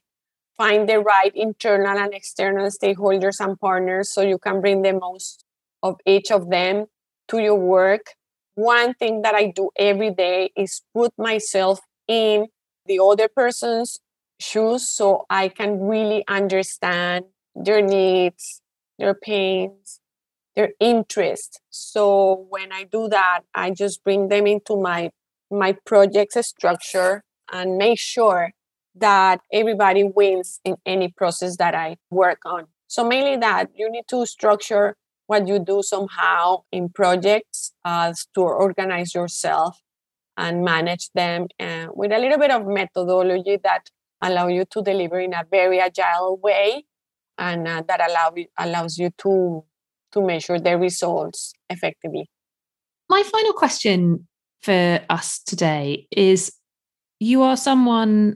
find 0.57 0.87
the 0.89 0.99
right 0.99 1.31
internal 1.35 1.97
and 1.97 2.13
external 2.13 2.67
stakeholders 2.69 3.39
and 3.39 3.59
partners 3.59 4.13
so 4.13 4.21
you 4.21 4.37
can 4.37 4.61
bring 4.61 4.81
the 4.83 4.93
most 4.93 5.45
of 5.83 5.95
each 6.05 6.31
of 6.31 6.49
them 6.49 6.85
to 7.31 7.39
your 7.39 7.55
work. 7.55 8.07
One 8.55 8.93
thing 8.93 9.21
that 9.23 9.33
I 9.35 9.51
do 9.55 9.71
every 9.77 10.11
day 10.11 10.51
is 10.55 10.81
put 10.93 11.13
myself 11.17 11.79
in 12.07 12.47
the 12.85 12.99
other 13.01 13.27
person's 13.27 13.99
shoes 14.39 14.89
so 14.89 15.25
I 15.29 15.47
can 15.49 15.79
really 15.79 16.23
understand 16.27 17.25
their 17.55 17.81
needs, 17.81 18.61
their 18.99 19.13
pains, 19.13 19.99
their 20.55 20.71
interest. 20.79 21.61
So 21.69 22.45
when 22.49 22.71
I 22.71 22.83
do 22.83 23.07
that, 23.09 23.41
I 23.55 23.71
just 23.71 24.03
bring 24.03 24.27
them 24.27 24.47
into 24.47 24.75
my 24.77 25.11
my 25.49 25.75
project's 25.85 26.47
structure 26.47 27.23
and 27.51 27.77
make 27.77 27.99
sure 27.99 28.51
that 28.95 29.41
everybody 29.51 30.03
wins 30.03 30.59
in 30.63 30.75
any 30.85 31.09
process 31.09 31.57
that 31.57 31.75
I 31.75 31.97
work 32.09 32.39
on. 32.45 32.67
So 32.87 33.03
mainly 33.03 33.37
that 33.37 33.69
you 33.75 33.89
need 33.91 34.05
to 34.09 34.25
structure 34.25 34.95
what 35.31 35.47
you 35.47 35.59
do 35.59 35.81
somehow 35.81 36.61
in 36.73 36.89
projects 36.89 37.71
as 37.85 38.27
to 38.35 38.41
organize 38.41 39.15
yourself 39.15 39.79
and 40.35 40.61
manage 40.61 41.09
them 41.15 41.47
uh, 41.57 41.87
with 41.93 42.11
a 42.11 42.19
little 42.19 42.37
bit 42.37 42.51
of 42.51 42.67
methodology 42.67 43.57
that 43.63 43.89
allow 44.21 44.47
you 44.47 44.65
to 44.65 44.81
deliver 44.81 45.21
in 45.21 45.33
a 45.33 45.45
very 45.49 45.79
agile 45.79 46.37
way 46.43 46.83
and 47.37 47.65
uh, 47.65 47.81
that 47.87 48.01
allow 48.09 48.33
allows 48.59 48.97
you 48.97 49.09
to 49.17 49.63
to 50.11 50.21
measure 50.21 50.59
the 50.59 50.77
results 50.77 51.53
effectively. 51.69 52.29
My 53.09 53.23
final 53.23 53.53
question 53.53 54.27
for 54.61 54.99
us 55.09 55.39
today 55.39 56.07
is: 56.11 56.51
You 57.21 57.41
are 57.43 57.55
someone, 57.55 58.35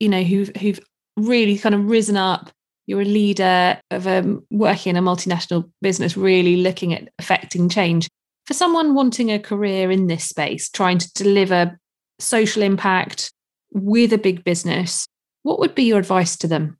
you 0.00 0.08
know, 0.08 0.24
who've 0.24 0.50
who've 0.60 0.80
really 1.16 1.56
kind 1.56 1.74
of 1.74 1.88
risen 1.88 2.16
up. 2.16 2.50
You're 2.86 3.02
a 3.02 3.04
leader 3.04 3.80
of 3.90 4.06
a 4.06 4.38
working 4.50 4.90
in 4.90 4.96
a 4.96 5.02
multinational 5.02 5.70
business, 5.82 6.16
really 6.16 6.56
looking 6.56 6.94
at 6.94 7.08
affecting 7.18 7.68
change. 7.68 8.08
For 8.46 8.54
someone 8.54 8.94
wanting 8.94 9.30
a 9.30 9.40
career 9.40 9.90
in 9.90 10.06
this 10.06 10.28
space, 10.28 10.70
trying 10.70 10.98
to 10.98 11.12
deliver 11.14 11.78
social 12.20 12.62
impact 12.62 13.32
with 13.72 14.12
a 14.12 14.18
big 14.18 14.44
business, 14.44 15.06
what 15.42 15.58
would 15.58 15.74
be 15.74 15.84
your 15.84 15.98
advice 15.98 16.36
to 16.38 16.46
them? 16.46 16.78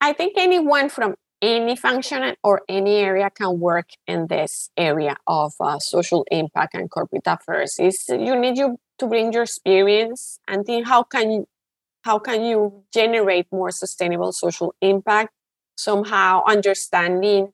I 0.00 0.12
think 0.12 0.34
anyone 0.36 0.88
from 0.88 1.16
any 1.42 1.76
function 1.76 2.34
or 2.42 2.62
any 2.68 2.96
area 2.96 3.30
can 3.30 3.60
work 3.60 3.90
in 4.06 4.26
this 4.28 4.70
area 4.76 5.16
of 5.26 5.52
uh, 5.60 5.78
social 5.78 6.24
impact 6.30 6.74
and 6.74 6.90
corporate 6.90 7.26
affairs. 7.26 7.78
Is 7.78 8.04
you 8.08 8.38
need 8.38 8.56
you 8.56 8.78
to 8.98 9.06
bring 9.06 9.32
your 9.32 9.42
experience 9.42 10.38
and 10.48 10.64
think 10.64 10.86
how 10.86 11.02
can 11.02 11.30
you 11.30 11.46
how 12.06 12.20
can 12.20 12.44
you 12.44 12.84
generate 12.94 13.46
more 13.50 13.72
sustainable 13.72 14.32
social 14.32 14.72
impact? 14.80 15.30
Somehow 15.76 16.42
understanding 16.46 17.52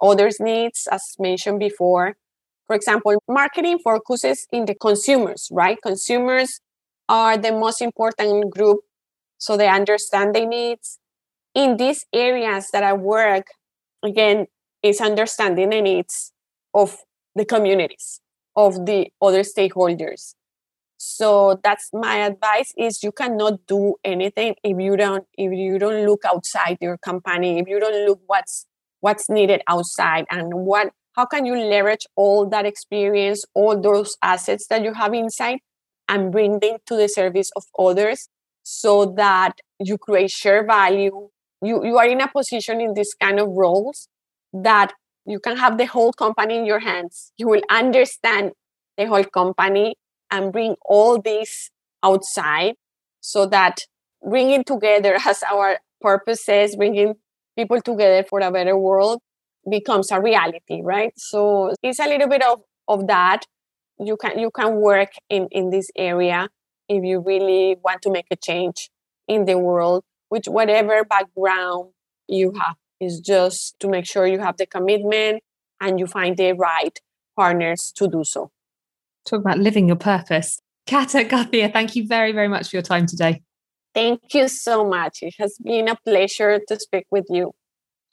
others 0.00 0.36
needs 0.38 0.86
as 0.92 1.02
mentioned 1.18 1.58
before. 1.58 2.16
For 2.66 2.76
example 2.76 3.14
marketing 3.26 3.78
focuses 3.78 4.46
in 4.52 4.66
the 4.66 4.74
consumers 4.74 5.48
right? 5.50 5.78
Consumers 5.82 6.60
are 7.08 7.38
the 7.38 7.52
most 7.52 7.80
important 7.80 8.52
group 8.52 8.80
so 9.38 9.56
they 9.56 9.68
understand 9.68 10.34
their 10.34 10.46
needs. 10.46 10.98
In 11.54 11.76
these 11.78 12.04
areas 12.12 12.68
that 12.72 12.82
i 12.82 12.92
work 12.92 13.46
again 14.04 14.46
is 14.82 15.00
understanding 15.00 15.70
the 15.70 15.80
needs 15.80 16.32
of 16.74 16.98
the 17.34 17.44
communities 17.44 18.20
of 18.54 18.84
the 18.84 19.08
other 19.22 19.42
stakeholders 19.42 20.34
so 20.96 21.60
that's 21.62 21.90
my 21.92 22.16
advice 22.16 22.72
is 22.76 23.02
you 23.02 23.12
cannot 23.12 23.66
do 23.66 23.94
anything 24.04 24.54
if 24.62 24.78
you 24.78 24.96
don't 24.96 25.24
if 25.36 25.52
you 25.52 25.78
don't 25.78 26.06
look 26.06 26.24
outside 26.24 26.78
your 26.80 26.96
company 26.98 27.58
if 27.58 27.68
you 27.68 27.80
don't 27.80 28.06
look 28.06 28.20
what's 28.26 28.66
what's 29.00 29.28
needed 29.28 29.60
outside 29.68 30.24
and 30.30 30.54
what 30.54 30.90
how 31.14 31.24
can 31.24 31.46
you 31.46 31.56
leverage 31.56 32.06
all 32.16 32.48
that 32.48 32.66
experience 32.66 33.44
all 33.54 33.80
those 33.80 34.16
assets 34.22 34.66
that 34.68 34.82
you 34.82 34.92
have 34.94 35.14
inside 35.14 35.58
and 36.08 36.32
bring 36.32 36.58
them 36.58 36.76
to 36.86 36.96
the 36.96 37.08
service 37.08 37.50
of 37.56 37.64
others 37.78 38.28
so 38.62 39.06
that 39.16 39.52
you 39.78 39.96
create 39.96 40.30
share 40.30 40.66
value? 40.66 41.28
You 41.62 41.84
you 41.84 41.96
are 41.98 42.06
in 42.06 42.20
a 42.20 42.28
position 42.28 42.80
in 42.80 42.94
this 42.94 43.14
kind 43.14 43.38
of 43.38 43.48
roles 43.48 44.08
that 44.52 44.92
you 45.24 45.38
can 45.38 45.56
have 45.56 45.78
the 45.78 45.86
whole 45.86 46.12
company 46.12 46.58
in 46.58 46.66
your 46.66 46.80
hands. 46.80 47.32
You 47.38 47.48
will 47.48 47.62
understand 47.70 48.52
the 48.98 49.06
whole 49.06 49.24
company 49.24 49.94
and 50.34 50.52
bring 50.52 50.74
all 50.84 51.20
this 51.20 51.70
outside 52.02 52.74
so 53.20 53.46
that 53.46 53.78
bringing 54.28 54.64
together 54.64 55.16
as 55.26 55.42
our 55.50 55.78
purpose 56.00 56.44
says 56.44 56.76
bringing 56.76 57.14
people 57.56 57.80
together 57.80 58.24
for 58.28 58.40
a 58.40 58.50
better 58.50 58.76
world 58.76 59.20
becomes 59.70 60.10
a 60.10 60.20
reality 60.20 60.82
right? 60.82 61.12
So 61.16 61.72
it's 61.82 62.00
a 62.00 62.08
little 62.08 62.28
bit 62.28 62.42
of, 62.42 62.60
of 62.88 63.06
that. 63.06 63.46
You 63.98 64.16
can 64.16 64.38
you 64.38 64.50
can 64.50 64.76
work 64.76 65.12
in 65.30 65.46
in 65.52 65.70
this 65.70 65.88
area 65.96 66.48
if 66.88 67.04
you 67.04 67.20
really 67.20 67.76
want 67.82 68.02
to 68.02 68.10
make 68.10 68.26
a 68.30 68.36
change 68.36 68.90
in 69.28 69.46
the 69.46 69.56
world 69.56 70.02
with 70.30 70.46
whatever 70.46 71.04
background 71.04 71.92
you 72.28 72.52
have. 72.60 72.76
Is 73.00 73.20
just 73.20 73.76
to 73.80 73.88
make 73.88 74.06
sure 74.06 74.26
you 74.26 74.38
have 74.38 74.56
the 74.56 74.66
commitment 74.66 75.42
and 75.80 75.98
you 75.98 76.06
find 76.06 76.36
the 76.36 76.52
right 76.52 76.98
partners 77.36 77.92
to 77.96 78.08
do 78.08 78.22
so 78.24 78.50
Talk 79.24 79.40
about 79.40 79.58
living 79.58 79.86
your 79.86 79.96
purpose. 79.96 80.58
Kata 80.86 81.24
Garcia, 81.24 81.70
thank 81.70 81.96
you 81.96 82.06
very, 82.06 82.32
very 82.32 82.48
much 82.48 82.70
for 82.70 82.76
your 82.76 82.82
time 82.82 83.06
today. 83.06 83.42
Thank 83.94 84.34
you 84.34 84.48
so 84.48 84.84
much. 84.84 85.18
It 85.22 85.34
has 85.38 85.56
been 85.62 85.88
a 85.88 85.96
pleasure 86.04 86.60
to 86.68 86.78
speak 86.78 87.06
with 87.10 87.26
you. 87.30 87.52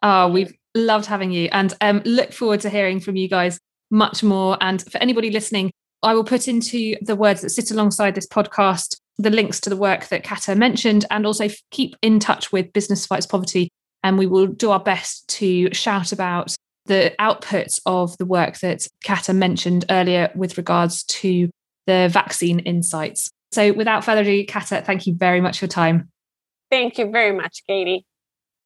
Oh, 0.04 0.30
we've 0.30 0.54
loved 0.76 1.06
having 1.06 1.32
you 1.32 1.50
and 1.52 1.74
um, 1.82 2.02
look 2.06 2.32
forward 2.34 2.62
to 2.62 2.69
hearing 2.69 3.00
from 3.00 3.15
you 3.15 3.28
guys 3.28 3.60
much 3.89 4.24
more. 4.24 4.58
And 4.62 4.82
for 4.82 4.97
anybody 5.00 5.32
listening, 5.32 5.71
I 6.04 6.13
will 6.13 6.24
put 6.24 6.47
into 6.47 6.95
the 7.02 7.15
words 7.15 7.41
that 7.41 7.50
sit 7.50 7.71
alongside 7.71 8.15
this 8.15 8.28
podcast 8.28 8.95
the 9.17 9.30
links 9.30 9.60
to 9.62 9.69
the 9.69 9.78
work 9.78 10.08
that 10.08 10.24
Kata 10.24 10.56
mentioned 10.56 11.06
and 11.12 11.26
also 11.26 11.47
keep 11.69 11.95
in 12.02 12.19
touch 12.19 12.52
with 12.52 12.74
Business 12.74 13.06
Fights 13.06 13.26
Poverty. 13.26 13.69
And 14.04 14.17
we 14.17 14.26
will 14.26 14.47
do 14.47 14.71
our 14.71 14.80
best 14.80 15.28
to 15.30 15.71
shout 15.74 16.12
about 16.12 16.56
the 16.86 17.13
outputs 17.20 17.80
of 17.86 18.17
the 18.17 18.26
work 18.26 18.60
that 18.60 18.88
Kata 19.06 19.34
mentioned 19.34 19.86
earlier 19.89 20.32
with 20.36 20.58
regards 20.58 21.04
to 21.04 21.50
the 21.88 22.10
vaccine 22.12 22.60
insights. 22.60 23.30
So, 23.52 23.74
without 23.74 24.06
further 24.06 24.22
ado, 24.22 24.46
Kata, 24.46 24.82
thank 24.86 25.08
you 25.08 25.13
very 25.13 25.41
much 25.41 25.60
for 25.60 25.65
your 25.65 25.70
time. 25.70 26.10
Thank 26.70 26.98
you 26.98 27.12
very 27.12 27.34
much, 27.34 27.63
Katie. 27.67 28.06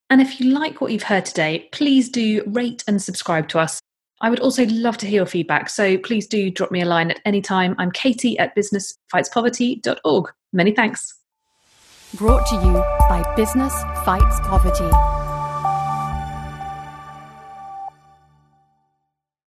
And 0.09 0.21
if 0.21 0.39
you 0.39 0.51
like 0.51 0.79
what 0.79 0.91
you've 0.91 1.03
heard 1.03 1.25
today, 1.25 1.67
please 1.71 2.09
do 2.09 2.43
rate 2.45 2.83
and 2.87 3.01
subscribe 3.01 3.47
to 3.49 3.59
us. 3.59 3.79
I 4.21 4.29
would 4.29 4.39
also 4.39 4.65
love 4.67 4.97
to 4.99 5.07
hear 5.07 5.17
your 5.17 5.25
feedback, 5.25 5.69
so 5.69 5.97
please 5.97 6.27
do 6.27 6.49
drop 6.49 6.71
me 6.71 6.81
a 6.81 6.85
line 6.85 7.11
at 7.11 7.19
any 7.25 7.41
time. 7.41 7.75
I'm 7.77 7.91
Katie 7.91 8.37
at 8.39 8.55
businessfightspoverty.org. 8.55 10.31
Many 10.53 10.71
thanks. 10.71 11.15
Brought 12.13 12.45
to 12.47 12.55
you 12.55 12.73
by 13.09 13.33
Business 13.35 13.73
Fights 14.05 14.39
Poverty. 14.41 15.34